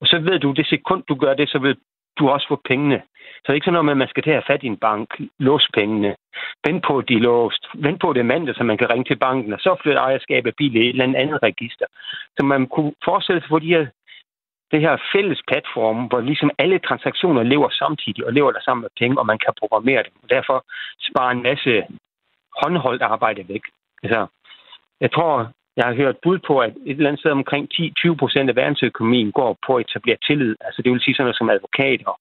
[0.00, 1.76] Og så ved du, det sekund du gør det, så vil
[2.18, 3.02] du også få pengene.
[3.38, 4.66] Så det er ikke sådan noget med, at man skal til at have fat i
[4.66, 5.08] en bank,
[5.38, 6.16] låse pengene,
[6.66, 9.04] vent på, at de er låst, vent på, det er mandag, så man kan ringe
[9.04, 11.86] til banken, og så flytte ejerskab af bil i et eller andet register.
[12.36, 13.86] Så man kunne forestille sig for de her,
[14.72, 18.90] det her fælles platform, hvor ligesom alle transaktioner lever samtidig og lever der sammen med
[19.00, 20.12] penge, og man kan programmere dem.
[20.22, 20.64] Og derfor
[21.08, 21.84] sparer en masse
[22.62, 23.62] håndholdt arbejde væk.
[24.02, 24.26] Altså,
[25.00, 28.50] jeg tror, jeg har hørt bud på, at et eller andet sted omkring 10-20 procent
[28.50, 30.56] af verdensøkonomien går på at etablere tillid.
[30.66, 32.12] Altså det vil sige sådan noget som advokater,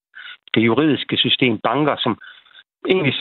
[0.53, 2.13] det juridiske system, banker, som
[2.91, 3.13] egentlig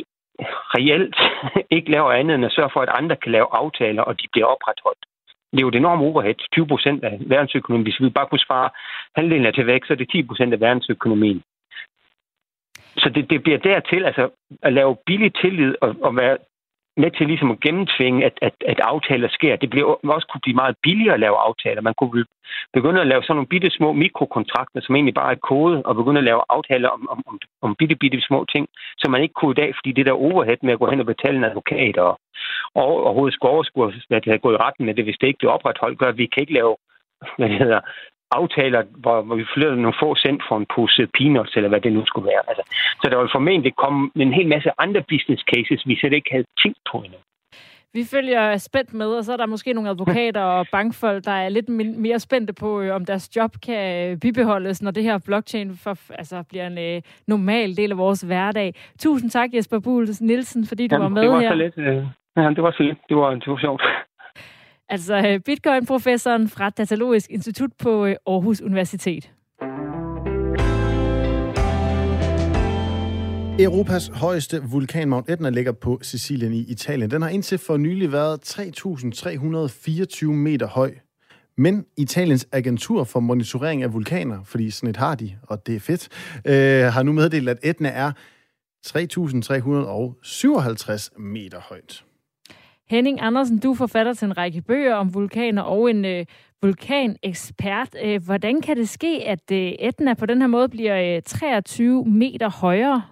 [0.77, 1.17] reelt
[1.77, 4.47] ikke laver andet end at sørge for, at andre kan lave aftaler, og de bliver
[4.47, 5.05] opretholdt.
[5.53, 7.87] Det er jo et enormt overhead, 20 procent af verdensøkonomien.
[7.87, 8.69] Hvis vi bare kunne spare
[9.17, 11.43] halvdelen af til væk, så er det 10 procent af verdensøkonomien.
[12.97, 14.29] Så det, det bliver dertil, altså
[14.63, 16.37] at lave billig tillid og, og være
[16.97, 19.57] med til ligesom at gennemtvinge, at, at, at aftaler sker.
[19.57, 19.87] Det bliver
[20.17, 21.81] også kunne blive meget billigere at lave aftaler.
[21.81, 22.25] Man kunne
[22.73, 26.19] begynde at lave sådan nogle bitte små mikrokontrakter, som egentlig bare er kode, og begynde
[26.19, 28.69] at lave aftaler om, om, om, om bitte, bitte små ting,
[28.99, 31.07] som man ikke kunne i dag, fordi det der overhead med at gå hen og
[31.07, 32.13] betale en advokat og,
[32.75, 35.39] og overhovedet skulle overskue, at det havde gået i retten med det, hvis det ikke
[35.39, 36.77] blev opretholdt, gør, at vi kan ikke lave
[37.39, 37.81] hvad det hedder,
[38.31, 41.93] aftaler, hvor, hvor vi flytter nogle få cent for en pose peanuts, eller hvad det
[41.93, 42.43] nu skulle være.
[42.49, 42.65] Altså,
[43.01, 46.47] så der vil formentlig komme en hel masse andre business cases, vi slet ikke havde
[46.63, 47.19] tænkt på endnu.
[47.99, 51.49] Vi følger spændt med, og så er der måske nogle advokater og bankfolk, der er
[51.49, 51.69] lidt
[52.07, 56.45] mere spændte på, øh, om deres job kan bibeholdes, når det her blockchain for, altså,
[56.49, 58.75] bliver en øh, normal del af vores hverdag.
[58.99, 61.51] Tusind tak, Jesper Buhl Nielsen, fordi du Jamen, var med det var her.
[61.51, 62.05] Så lidt, øh,
[62.37, 62.99] ja, det var så lidt.
[63.09, 63.83] Det var, det var sjovt.
[64.89, 69.33] Altså øh, Bitcoin-professoren fra Datalogisk Institut på øh, Aarhus Universitet.
[73.59, 77.11] Europas højeste vulkan Mount Etna ligger på Sicilien i Italien.
[77.11, 80.95] Den har indtil for nylig været 3.324 meter høj.
[81.59, 85.81] Men Italiens agentur for monitorering af vulkaner, fordi sådan et har de, og det er
[85.81, 86.09] fedt,
[86.45, 88.13] øh, har nu meddelt, at Etna er
[88.87, 92.05] 3.357 meter højt.
[92.91, 96.25] Henning Andersen, du er forfatter til en række bøger om vulkaner og en øh,
[96.63, 97.97] vulkanekspert.
[98.05, 102.05] Øh, hvordan kan det ske, at øh, Etna på den her måde bliver øh, 23
[102.05, 103.03] meter højere?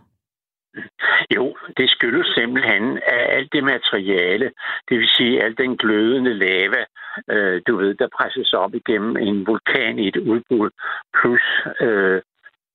[1.36, 4.50] Jo, det skyldes simpelthen af alt det materiale,
[4.88, 6.84] det vil sige al den glødende lava,
[7.30, 10.70] øh, du ved, der presses op igennem en vulkan i et udbrud,
[11.16, 11.44] plus
[11.80, 12.22] øh,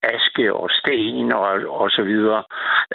[0.04, 1.50] aske og sten og,
[1.82, 2.44] og så videre.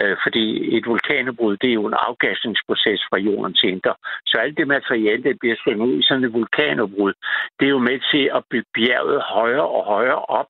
[0.01, 3.93] Øh, fordi et vulkanudbrud, det er jo en afgasningsproces fra jordens indre.
[4.25, 7.13] Så alt det materiale, der bliver slynget ud i sådan et vulkanudbrud,
[7.59, 10.47] det er jo med til at bygge bjerget højere og højere op,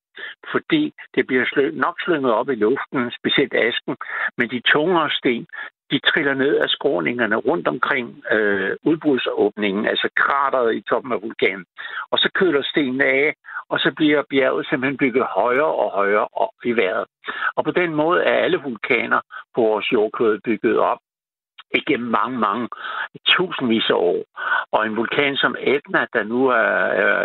[0.52, 3.96] fordi det bliver slø- nok slynget op i luften, specielt asken,
[4.38, 5.48] men de tungere sten,
[5.92, 11.66] de triller ned af skråningerne rundt omkring øh, udbrudsåbningen, altså krateret i toppen af vulkanen.
[12.12, 13.34] Og så køler stenene af,
[13.70, 17.06] og så bliver bjerget simpelthen bygget højere og højere op i vejret.
[17.56, 19.22] Og på den måde er alle vulkaner
[19.56, 20.98] på vores jordklode bygget op
[21.76, 22.70] igennem mange, mange
[23.28, 24.24] tusindvis af år.
[24.72, 26.76] Og en vulkan som Etna, der nu er,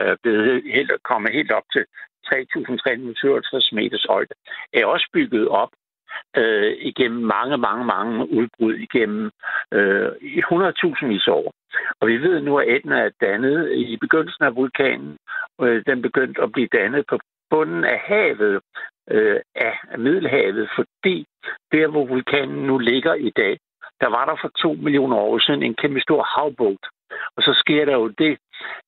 [0.09, 1.85] er blevet helt, kommet helt op til
[2.27, 4.35] 3.367 meters højde,
[4.73, 5.69] er også bygget op
[6.37, 9.31] øh, igennem mange, mange, mange udbrud igennem
[9.73, 11.53] øh, 100.000 vis år.
[12.01, 15.17] Og vi ved nu, at Etna er dannet i begyndelsen af vulkanen.
[15.63, 17.19] Øh, den begyndte at blive dannet på
[17.51, 18.61] bunden af havet,
[19.11, 21.27] øh, af Middelhavet, fordi
[21.73, 23.59] der, hvor vulkanen nu ligger i dag,
[24.01, 26.85] der var der for to millioner år siden en kæmpe stor havboat.
[27.37, 28.39] Og så sker der jo det,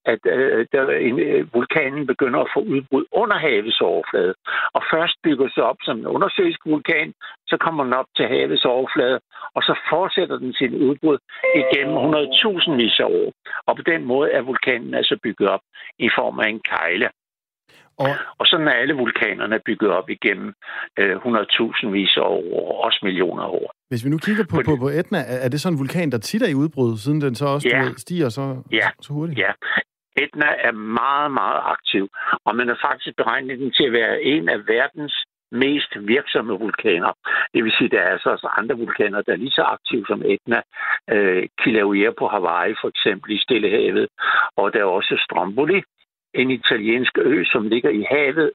[0.04, 4.34] at øh, der, en, øh, vulkanen begynder at få udbrud under havets overflade.
[4.76, 7.12] Og først bygger sig op som en undersøisk vulkan,
[7.46, 9.20] så kommer den op til havets overflade,
[9.54, 11.18] og så fortsætter den sin udbrud
[11.62, 13.32] igennem 100.000 vis af år.
[13.66, 15.64] Og på den måde er vulkanen altså bygget op
[15.98, 17.08] i form af en kejle.
[18.02, 20.48] Og, og sådan er alle vulkanerne bygget op igennem
[20.98, 23.72] øh, 100.000 vis af år, også millioner af år.
[23.90, 26.42] Hvis vi nu kigger på, på, på Etna, er det sådan en vulkan, der tit
[26.42, 27.84] er i udbrud, siden den så også ja.
[27.96, 28.88] stiger så, ja.
[29.00, 29.38] så hurtigt?
[29.38, 29.52] Ja,
[30.16, 32.08] Etna er meget, meget aktiv,
[32.46, 35.14] og man har faktisk beregnet den til at være en af verdens
[35.52, 37.12] mest virksomme vulkaner.
[37.54, 40.04] Det vil sige, at der er altså også andre vulkaner, der er lige så aktive
[40.08, 40.60] som Etna.
[41.10, 44.08] Øh, Kilauea på Hawaii for eksempel i Stillehavet,
[44.56, 45.82] og der er også Stromboli,
[46.34, 48.50] en italiensk ø, som ligger i havet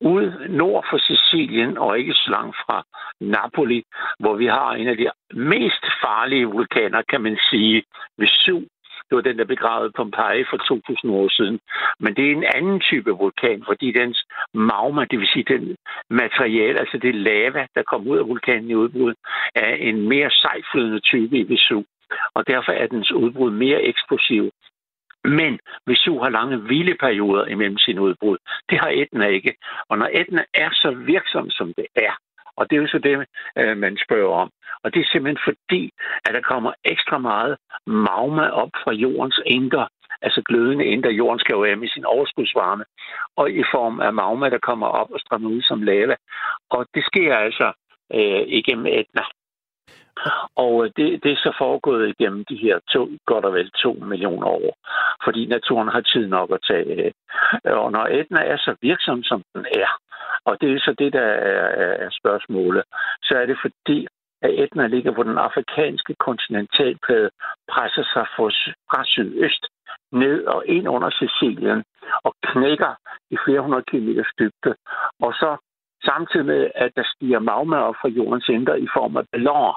[0.00, 2.82] ud nord for Sicilien og ikke så langt fra
[3.20, 3.82] Napoli,
[4.18, 7.82] hvor vi har en af de mest farlige vulkaner, kan man sige,
[8.18, 8.62] Vesuv,
[9.12, 11.60] Det var den, der begravede Pompeji for 2000 år siden.
[12.00, 14.24] Men det er en anden type vulkan, fordi dens
[14.54, 15.76] magma, det vil sige den
[16.10, 19.14] materiale, altså det lava, der kommer ud af vulkanen i udbrud,
[19.54, 21.84] er en mere sejflydende type i Vesuv.
[22.34, 24.50] Og derfor er dens udbrud mere eksplosiv.
[25.24, 28.38] Men Vesuv har lange hvileperioder imellem sine udbrud.
[28.70, 29.54] Det har Etna ikke.
[29.88, 32.14] Og når Etna er så virksom, som det er,
[32.56, 33.26] og det er jo så det,
[33.58, 34.50] øh, man spørger om.
[34.84, 35.90] Og det er simpelthen fordi,
[36.24, 37.56] at der kommer ekstra meget
[37.86, 39.88] magma op fra jordens indre,
[40.22, 41.10] altså glødende indre.
[41.10, 42.84] Jorden skal jo af med sin overskudsvarme,
[43.36, 46.16] og i form af magma, der kommer op og strømmer ud som lava.
[46.70, 47.72] Og det sker altså
[48.14, 49.22] øh, igennem Etna.
[50.56, 53.92] Og øh, det, det er så foregået igennem de her to, godt og vel to
[53.92, 54.76] millioner år,
[55.24, 57.12] fordi naturen har tid nok at tage.
[57.66, 59.90] Øh, og når Etna er så virksom, som den er,
[60.44, 61.68] og det er så det, der er,
[62.06, 62.82] er spørgsmålet,
[63.22, 64.06] så er det fordi,
[64.42, 67.30] at Etna ligger på den afrikanske kontinentalplade,
[67.70, 69.66] presser sig fra sydøst
[70.12, 71.84] ned og ind under Sicilien
[72.24, 72.94] og knækker
[73.30, 74.74] i flere hundrede kilometer dybde.
[75.20, 75.56] Og så
[76.04, 79.76] samtidig med, at der stiger magma op fra jordens indre i form af balloner,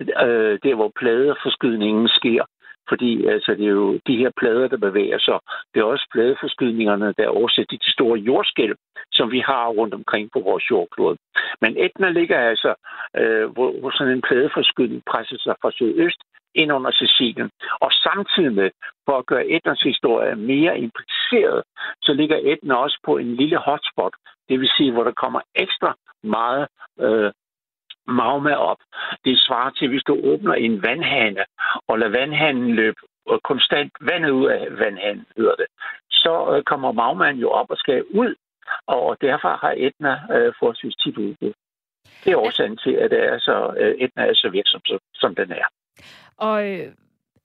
[0.00, 2.44] øh, der hvor pladeforskydningen sker.
[2.88, 5.38] Fordi altså, det er jo de her plader, der bevæger sig.
[5.74, 8.76] Det er også pladeforskydningerne, der oversætter de store jordskælv,
[9.12, 11.16] som vi har rundt omkring på vores jordklode.
[11.60, 12.74] Men Etna ligger altså,
[13.16, 16.20] øh, hvor, hvor sådan en pladeforskydning presser sig fra sydøst
[16.54, 17.50] ind under Sicilien.
[17.80, 18.70] Og samtidig med,
[19.06, 21.62] for at gøre Etnas historie mere impliceret,
[22.02, 24.14] så ligger Etna også på en lille hotspot.
[24.48, 26.66] Det vil sige, hvor der kommer ekstra meget
[27.00, 27.32] øh,
[28.08, 28.78] magma op.
[29.24, 31.44] Det svarer til, hvis du åbner en vandhane
[31.88, 35.66] og lader vandhanen løbe og konstant vandet ud af vandhanen, hedder det,
[36.10, 38.34] så øh, kommer magmaen jo op og skal ud,
[38.86, 41.52] og derfor har Etna øh, forholdsvis tit udbrud.
[42.24, 45.34] Det er årsagen til, at det er så, øh, Etna er så virksom, som, som
[45.34, 45.66] den er.
[46.36, 46.92] Og øh,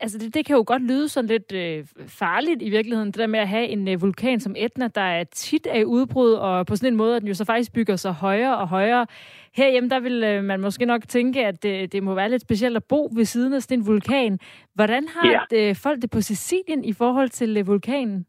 [0.01, 3.27] altså det, det kan jo godt lyde sådan lidt øh, farligt i virkeligheden, det der
[3.27, 6.75] med at have en øh, vulkan som Etna, der er tit af udbrud, og på
[6.75, 9.07] sådan en måde, at den jo så faktisk bygger sig højere og højere.
[9.55, 12.77] Herhjemme, der vil øh, man måske nok tænke, at det, det må være lidt specielt
[12.77, 14.39] at bo ved siden af sådan en vulkan.
[14.73, 15.69] Hvordan har ja.
[15.69, 18.25] øh, folk det på Sicilien i forhold til øh, vulkanen?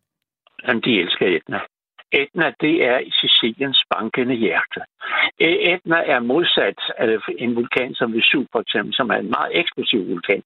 [0.68, 1.58] Jamen, de elsker Etna.
[2.12, 4.80] Etna, det er Siciliens bankende hjerte.
[5.38, 6.78] Etna er modsat
[7.38, 10.42] en vulkan som Vesuv, for eksempel, som er en meget eksplosiv vulkan.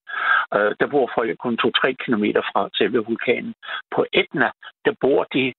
[0.55, 3.55] Øh, der bor folk kun 2-3 km fra selve vulkanen.
[3.95, 4.51] På Etna,
[4.85, 5.53] der bor de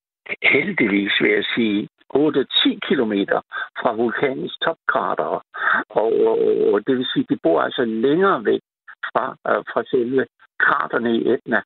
[0.43, 3.13] heldigvis, vil jeg sige, 8-10 km
[3.79, 5.43] fra vulkanens topkrater.
[5.89, 6.39] Og, og,
[6.73, 8.61] og det vil sige, de bor altså længere væk
[9.11, 10.25] fra, øh, fra selve
[10.59, 11.61] kraterne i Etna,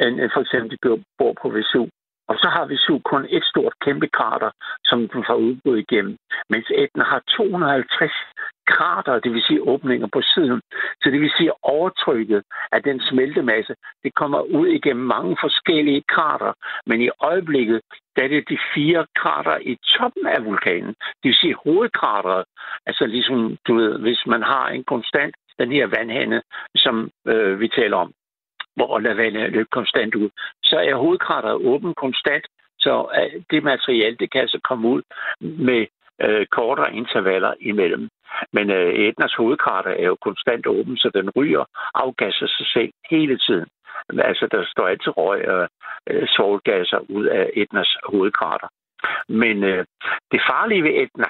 [0.00, 1.88] end øh, for eksempel de bor på Vesuv.
[2.28, 4.50] Og så har vi så kun et stort kæmpe krater,
[4.84, 6.16] som den får udbrud igennem.
[6.50, 8.12] Mens Etna har 250
[8.66, 10.60] krater, det vil sige åbninger på siden.
[11.02, 13.74] Så det vil sige overtrykket af den smeltemasse,
[14.04, 16.52] det kommer ud igennem mange forskellige krater.
[16.86, 17.80] Men i øjeblikket,
[18.16, 20.94] der er det de fire krater i toppen af vulkanen.
[21.20, 22.44] Det vil sige hovedkrateret.
[22.86, 26.42] Altså ligesom, du ved, hvis man har en konstant, den her vandhænde,
[26.76, 28.12] som øh, vi taler om,
[28.78, 30.30] hvor lade vandet konstant ud,
[30.70, 32.46] så er hovedkrateret åben konstant,
[32.78, 35.02] så øh, det materiale, det kan altså komme ud
[35.40, 35.86] med
[36.24, 38.08] øh, kortere intervaller imellem.
[38.52, 41.64] Men øh, Etnas hovedkrater er jo konstant åben, så den ryger,
[41.94, 43.68] afgasser sig selv hele tiden.
[44.18, 45.68] Altså, der står altid røg og
[46.10, 48.68] øh, solgasser ud af Etnas hovedkrater.
[49.28, 49.84] Men øh,
[50.32, 51.28] det farlige ved Etna,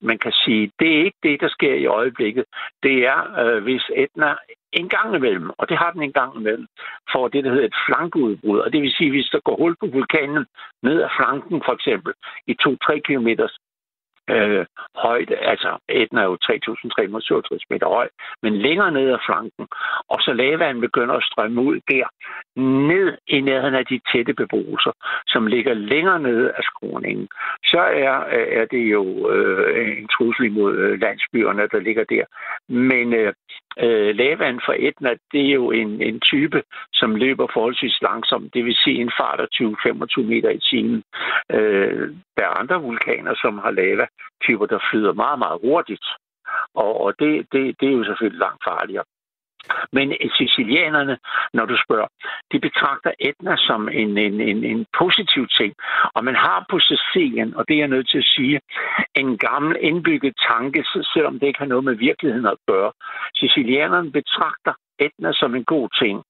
[0.00, 2.44] man kan sige, det er ikke det, der sker i øjeblikket.
[2.82, 4.36] Det er, øh, hvis Etna
[4.72, 6.66] en gang imellem, og det har den en gang imellem,
[7.12, 8.58] får det, der hedder et flankeudbrud.
[8.58, 10.46] Og det vil sige, hvis der går hul på vulkanen
[10.82, 12.12] ned ad flanken, for eksempel,
[12.46, 13.28] i 2-3 km
[14.30, 14.66] øh,
[14.96, 18.08] højde, altså Etna er jo 3.367 meter høj,
[18.42, 19.66] men længere ned ad flanken,
[20.08, 22.06] og så lavaen begynder at strømme ud der,
[22.92, 24.92] ned i nærheden af de tætte beboelser,
[25.26, 27.28] som ligger længere nede af skråningen,
[27.64, 32.24] så er, øh, er det jo øh, en trussel mod øh, landsbyerne, der ligger der.
[32.68, 33.32] Men øh,
[33.78, 36.62] øh, lavaen for Etna, det er jo en, en type,
[36.92, 41.02] som løber forholdsvis langsomt, det vil sige en fart af 20-25 meter i timen.
[41.52, 44.06] Øh, der er andre vulkaner, som har lava,
[44.44, 46.06] typer, der flyder meget, meget hurtigt.
[46.74, 49.04] Og, og det, det, det er jo selvfølgelig langt farligere.
[49.92, 51.18] Men sicilianerne,
[51.54, 52.08] når du spørger,
[52.52, 55.74] de betragter Etna som en, en, en, en positiv ting.
[56.14, 58.60] Og man har på Sicilien, og det er jeg nødt til at sige,
[59.14, 62.92] en gammel indbygget tanke, selvom det ikke har noget med virkeligheden at gøre.
[63.34, 66.22] Sicilianerne betragter Etna som en god ting.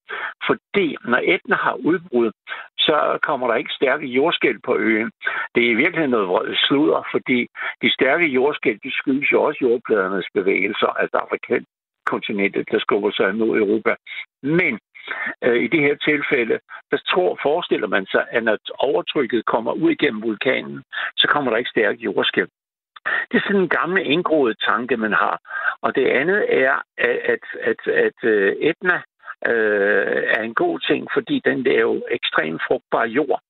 [0.47, 2.31] Fordi når Etna har udbrud,
[2.79, 5.11] så kommer der ikke stærke jordskæld på øen.
[5.55, 7.47] Det er i virkeligheden noget sludder, fordi
[7.83, 11.76] de stærke jordskæld, de skyldes jo også jordpladernes bevægelser, altså afrikansk
[12.13, 13.95] kontinentet, der skubber sig mod Europa.
[14.43, 14.79] Men
[15.45, 16.59] øh, i det her tilfælde,
[16.91, 20.83] der tror, forestiller man sig, at når overtrykket kommer ud igennem vulkanen,
[21.17, 22.49] så kommer der ikke stærke jordskælv.
[23.31, 25.37] Det er sådan en gammel indgroet tanke, man har.
[25.83, 28.97] Og det andet er, at, at, at, at øh, Etna
[29.51, 33.41] øh, er en god ting, fordi den er jo ekstremt frugtbar jord.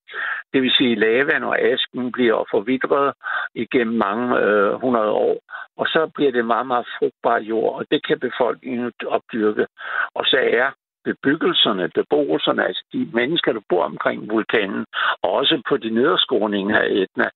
[0.52, 3.12] Det vil sige, at lavaen og asken bliver forvidret
[3.54, 5.36] igennem mange øh, hundrede år,
[5.76, 9.66] og så bliver det meget, meget frugtbar jord, og det kan befolkningen opdyrke.
[10.14, 10.70] Og så er
[11.04, 14.84] bebyggelserne, beboelserne, altså de mennesker, der bor omkring vulkanen,
[15.22, 17.28] og også på de nederskåninger af Etna,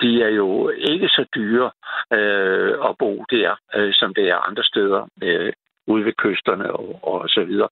[0.00, 1.70] de er jo ikke så dyre
[2.18, 5.52] øh, at bo der, øh, som det er andre steder øh,
[5.86, 7.68] ude ved kysterne og, og så videre.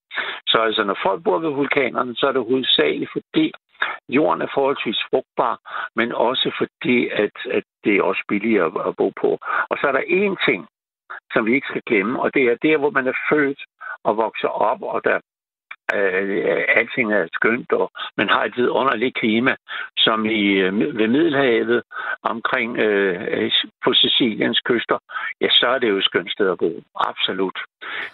[0.48, 3.52] Så altså, når folk bor ved vulkanerne, så er det hovedsageligt fordi,
[4.08, 5.54] jorden er forholdsvis frugtbar,
[5.96, 9.38] men også fordi, at, at det er også billigere at, bo på.
[9.70, 10.66] Og så er der én ting,
[11.32, 13.60] som vi ikke skal glemme, og det er der, hvor man er født
[14.04, 15.18] og vokser op, og der
[15.94, 19.54] øh, alting er skønt, og man har et vidunderligt klima,
[19.96, 21.82] som i øh, ved Middelhavet
[22.22, 23.50] omkring øh,
[23.84, 24.98] på Siciliens kyster,
[25.40, 26.72] ja, så er det jo et skønt sted at bo.
[26.96, 27.58] Absolut.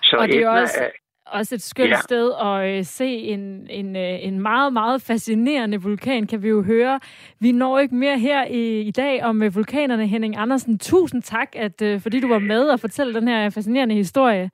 [0.03, 0.91] Så og det er også, er,
[1.27, 1.97] også et skønt ja.
[1.97, 6.63] sted at øh, se en, en, øh, en meget, meget fascinerende vulkan, kan vi jo
[6.63, 7.01] høre.
[7.41, 10.07] Vi når ikke mere her i, i dag om øh, vulkanerne.
[10.07, 13.95] Henning Andersen, tusind tak, at, øh, fordi du var med og fortælle den her fascinerende
[13.95, 14.51] historie.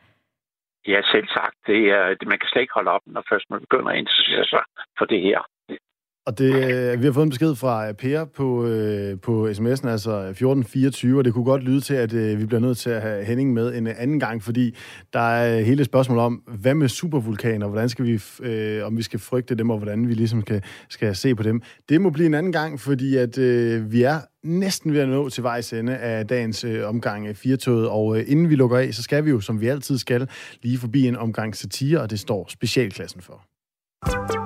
[0.87, 1.57] Ja, selv sagt.
[1.66, 4.62] Det er, man kan slet ikke holde op, når først man begynder at interessere sig
[4.99, 5.41] for det her.
[6.27, 9.89] Og det, øh, vi har fået en besked fra øh, Per på, øh, på sms'en,
[9.89, 12.91] altså øh, 1424, og det kunne godt lyde til, at øh, vi bliver nødt til
[12.91, 14.77] at have Henning med en anden gang, fordi
[15.12, 19.18] der er hele spørgsmålet om, hvad med supervulkaner, hvordan skal vi, øh, om vi skal
[19.21, 21.62] frygte dem, og hvordan vi ligesom skal, skal se på dem.
[21.89, 25.29] Det må blive en anden gang, fordi at øh, vi er næsten ved at nå
[25.29, 28.95] til vejs ende af dagens øh, omgang af Firtoget, og øh, inden vi lukker af,
[28.95, 30.29] så skal vi jo, som vi altid skal,
[30.62, 34.39] lige forbi en omgang satire, og det står specialklassen for.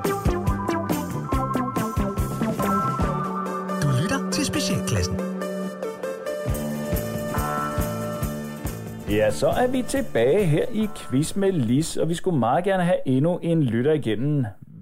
[9.18, 12.84] Ja, så er vi tilbage her i Quiz med Lis, og vi skulle meget gerne
[12.90, 14.36] have endnu en lytter igennem.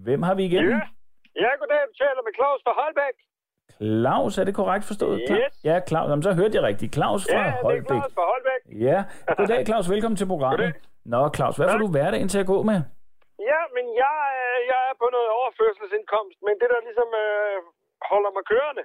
[0.07, 0.77] Hvem har vi igennem?
[0.79, 3.17] Ja, ja goddag, du taler med Claus fra Holbæk.
[3.81, 5.19] Claus, er det korrekt forstået?
[5.31, 5.53] Yes.
[5.69, 6.07] Ja, Claus.
[6.11, 6.91] Jamen, så hørte jeg rigtigt.
[6.97, 7.91] Claus fra ja, Holbæk.
[7.91, 8.61] Ja, det er Claus fra Holbæk.
[8.89, 8.99] Ja,
[9.39, 9.87] goddag Claus.
[9.95, 10.59] Velkommen til programmet.
[10.59, 11.13] Goddag.
[11.13, 12.79] Nå, Claus, hvad får du hverdagen til at gå med?
[13.51, 14.17] Ja, men jeg,
[14.71, 17.57] jeg er på noget overførselsindkomst, men det, der ligesom øh,
[18.11, 18.85] holder mig kørende,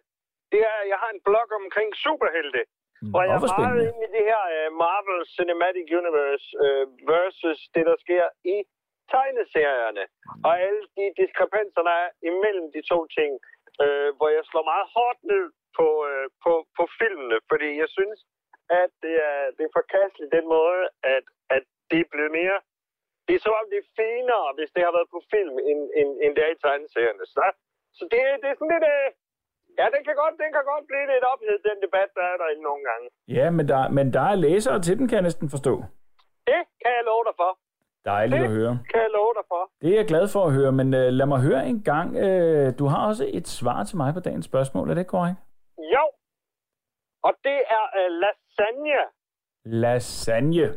[0.52, 2.62] det er, at jeg har en blog omkring superhelte.
[3.02, 7.60] Mm, og jeg er meget inde i det her uh, Marvel Cinematic Universe uh, versus
[7.76, 8.26] det, der sker
[8.56, 8.58] i
[9.14, 10.04] tegneserierne.
[10.08, 10.46] Mm.
[10.48, 13.32] Og alle de diskrepanser, der er imellem de to ting,
[13.84, 15.46] uh, hvor jeg slår meget hårdt ned
[15.78, 18.20] på, uh, på, på filmene, fordi jeg synes,
[18.84, 20.84] at det er, det er forkasteligt den måde,
[21.16, 21.26] at,
[21.56, 22.58] at det er blevet mere...
[23.26, 26.10] Det er som om, det er finere, hvis det har været på film, end, end,
[26.24, 27.26] end det er i tegneserierne.
[27.36, 27.46] Så,
[27.98, 28.88] så det, det er sådan lidt...
[28.96, 29.10] Uh,
[29.80, 32.64] Ja, den kan godt, den kan godt blive lidt ophedet, den debat, der er derinde
[32.70, 33.06] nogle gange.
[33.38, 35.74] Ja, men der, men der er læsere til den, kan jeg næsten forstå.
[36.50, 37.52] Det kan jeg love dig for.
[38.06, 38.74] Dejligt det at høre.
[38.92, 39.62] kan jeg love dig for.
[39.82, 42.10] Det er jeg glad for at høre, men uh, lad mig høre en gang.
[42.26, 45.38] Uh, du har også et svar til mig på dagens spørgsmål, er det korrekt?
[45.94, 46.04] Jo.
[47.24, 49.02] Og det er uh, lasagne.
[49.66, 50.68] Lasagne.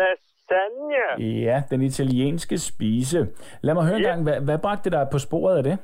[0.00, 1.04] Lasagne.
[1.46, 3.18] Ja, den italienske spise.
[3.62, 5.78] Lad mig høre en gang, hvad, hvad bragte dig på sporet af det?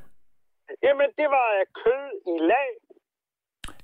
[0.82, 1.48] Jamen, det var
[1.84, 2.70] kød i lag.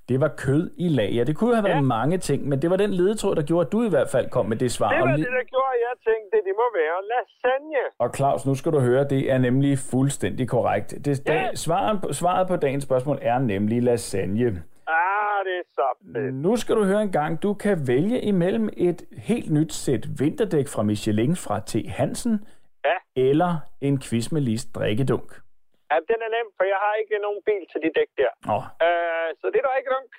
[0.08, 1.10] Det var kød i lag.
[1.10, 1.80] Ja, det kunne have været ja.
[1.96, 4.46] mange ting, men det var den ledetråd, der gjorde, at du i hvert fald kom
[4.46, 4.90] med det svar.
[4.90, 7.84] Det var det, der gjorde, at jeg tænkte, det må være lasagne.
[7.98, 10.94] Og Claus, nu skal du høre, det er nemlig fuldstændig korrekt.
[11.04, 11.32] Det, ja.
[11.32, 14.62] da, svaret, svaret på dagens spørgsmål er nemlig lasagne.
[14.86, 16.34] Ah, det er så fedt.
[16.34, 20.68] Nu skal du høre en gang, du kan vælge imellem et helt nyt sæt vinterdæk
[20.68, 21.76] fra Michelin fra T.
[21.88, 22.44] Hansen,
[22.84, 23.22] ja.
[23.22, 25.47] eller en quiz med list drikkedunk.
[25.90, 28.32] Ja, den er nem, for jeg har ikke nogen bil til de dæk der.
[28.54, 28.64] Oh.
[28.86, 30.12] Øh, så det er der ikke dunk.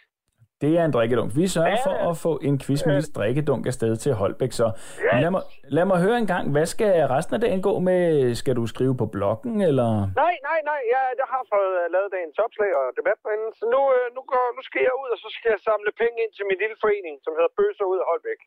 [0.64, 1.30] Det er en drikkedunk.
[1.42, 5.22] Vi sørger ja, for at få en quizmelis drikkedunk afsted til Holbæk, så yes.
[5.24, 5.44] lad, mig,
[5.76, 8.02] lad mig høre en gang, hvad skal resten af dagen gå med?
[8.42, 9.90] Skal du skrive på bloggen, eller?
[10.24, 10.82] Nej, nej, nej.
[10.94, 14.22] Jeg, jeg har fået uh, lavet dagens opslag og debat derinde, så nu, uh, nu,
[14.32, 16.78] går, nu skal jeg ud, og så skal jeg samle penge ind til min lille
[16.84, 18.40] forening, som hedder Bøser ud af Holbæk.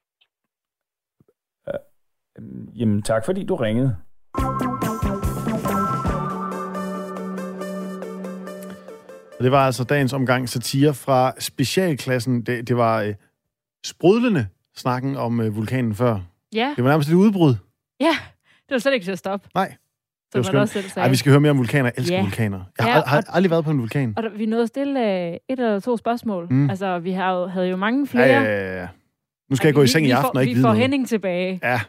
[1.71, 1.83] Uh,
[2.81, 3.91] jamen, tak fordi du ringede.
[9.43, 12.43] Og det var altså dagens omgang satire fra specialklassen.
[12.43, 13.15] Det, det var øh,
[13.85, 16.19] sprudlende snakken om øh, vulkanen før.
[16.55, 16.73] Ja.
[16.77, 17.55] Det var nærmest et udbrud.
[18.01, 18.17] Ja,
[18.69, 19.49] det var slet ikke til at stoppe.
[19.55, 19.69] Nej.
[20.33, 20.71] Det var skønt.
[20.71, 21.85] Selv Ej, vi skal høre mere om vulkaner.
[21.85, 22.23] Jeg elsker ja.
[22.23, 22.61] vulkaner.
[22.79, 24.15] Jeg har, ja, ald- har aldrig været på en vulkan.
[24.17, 26.47] Og der, vi nåede at stille øh, et eller to spørgsmål.
[26.51, 26.71] Mm.
[26.71, 28.27] Altså, vi har, havde jo mange flere.
[28.27, 28.89] Ja, ja, ja.
[29.51, 30.81] Nu skal jeg gå i seng i aften og ikke Vi får noget.
[30.81, 31.61] Henning tilbage.
[31.63, 31.81] Ja.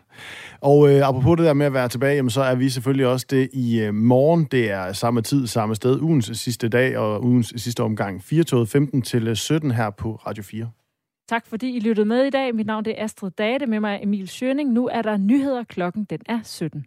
[0.64, 3.26] Og øh, apropos det der med at være tilbage, jamen, så er vi selvfølgelig også
[3.30, 4.48] det i øh, morgen.
[4.52, 8.24] Det er samme tid, samme sted, ugens sidste dag og ugens sidste omgang.
[8.24, 10.70] 4 15 til øh, 17 her på Radio 4.
[11.30, 12.56] Tak fordi I lyttede med i dag.
[12.56, 14.72] Mit navn er Astrid Date, med mig Emil Schøning.
[14.72, 15.64] Nu er der nyheder.
[15.64, 16.86] Klokken den er 17.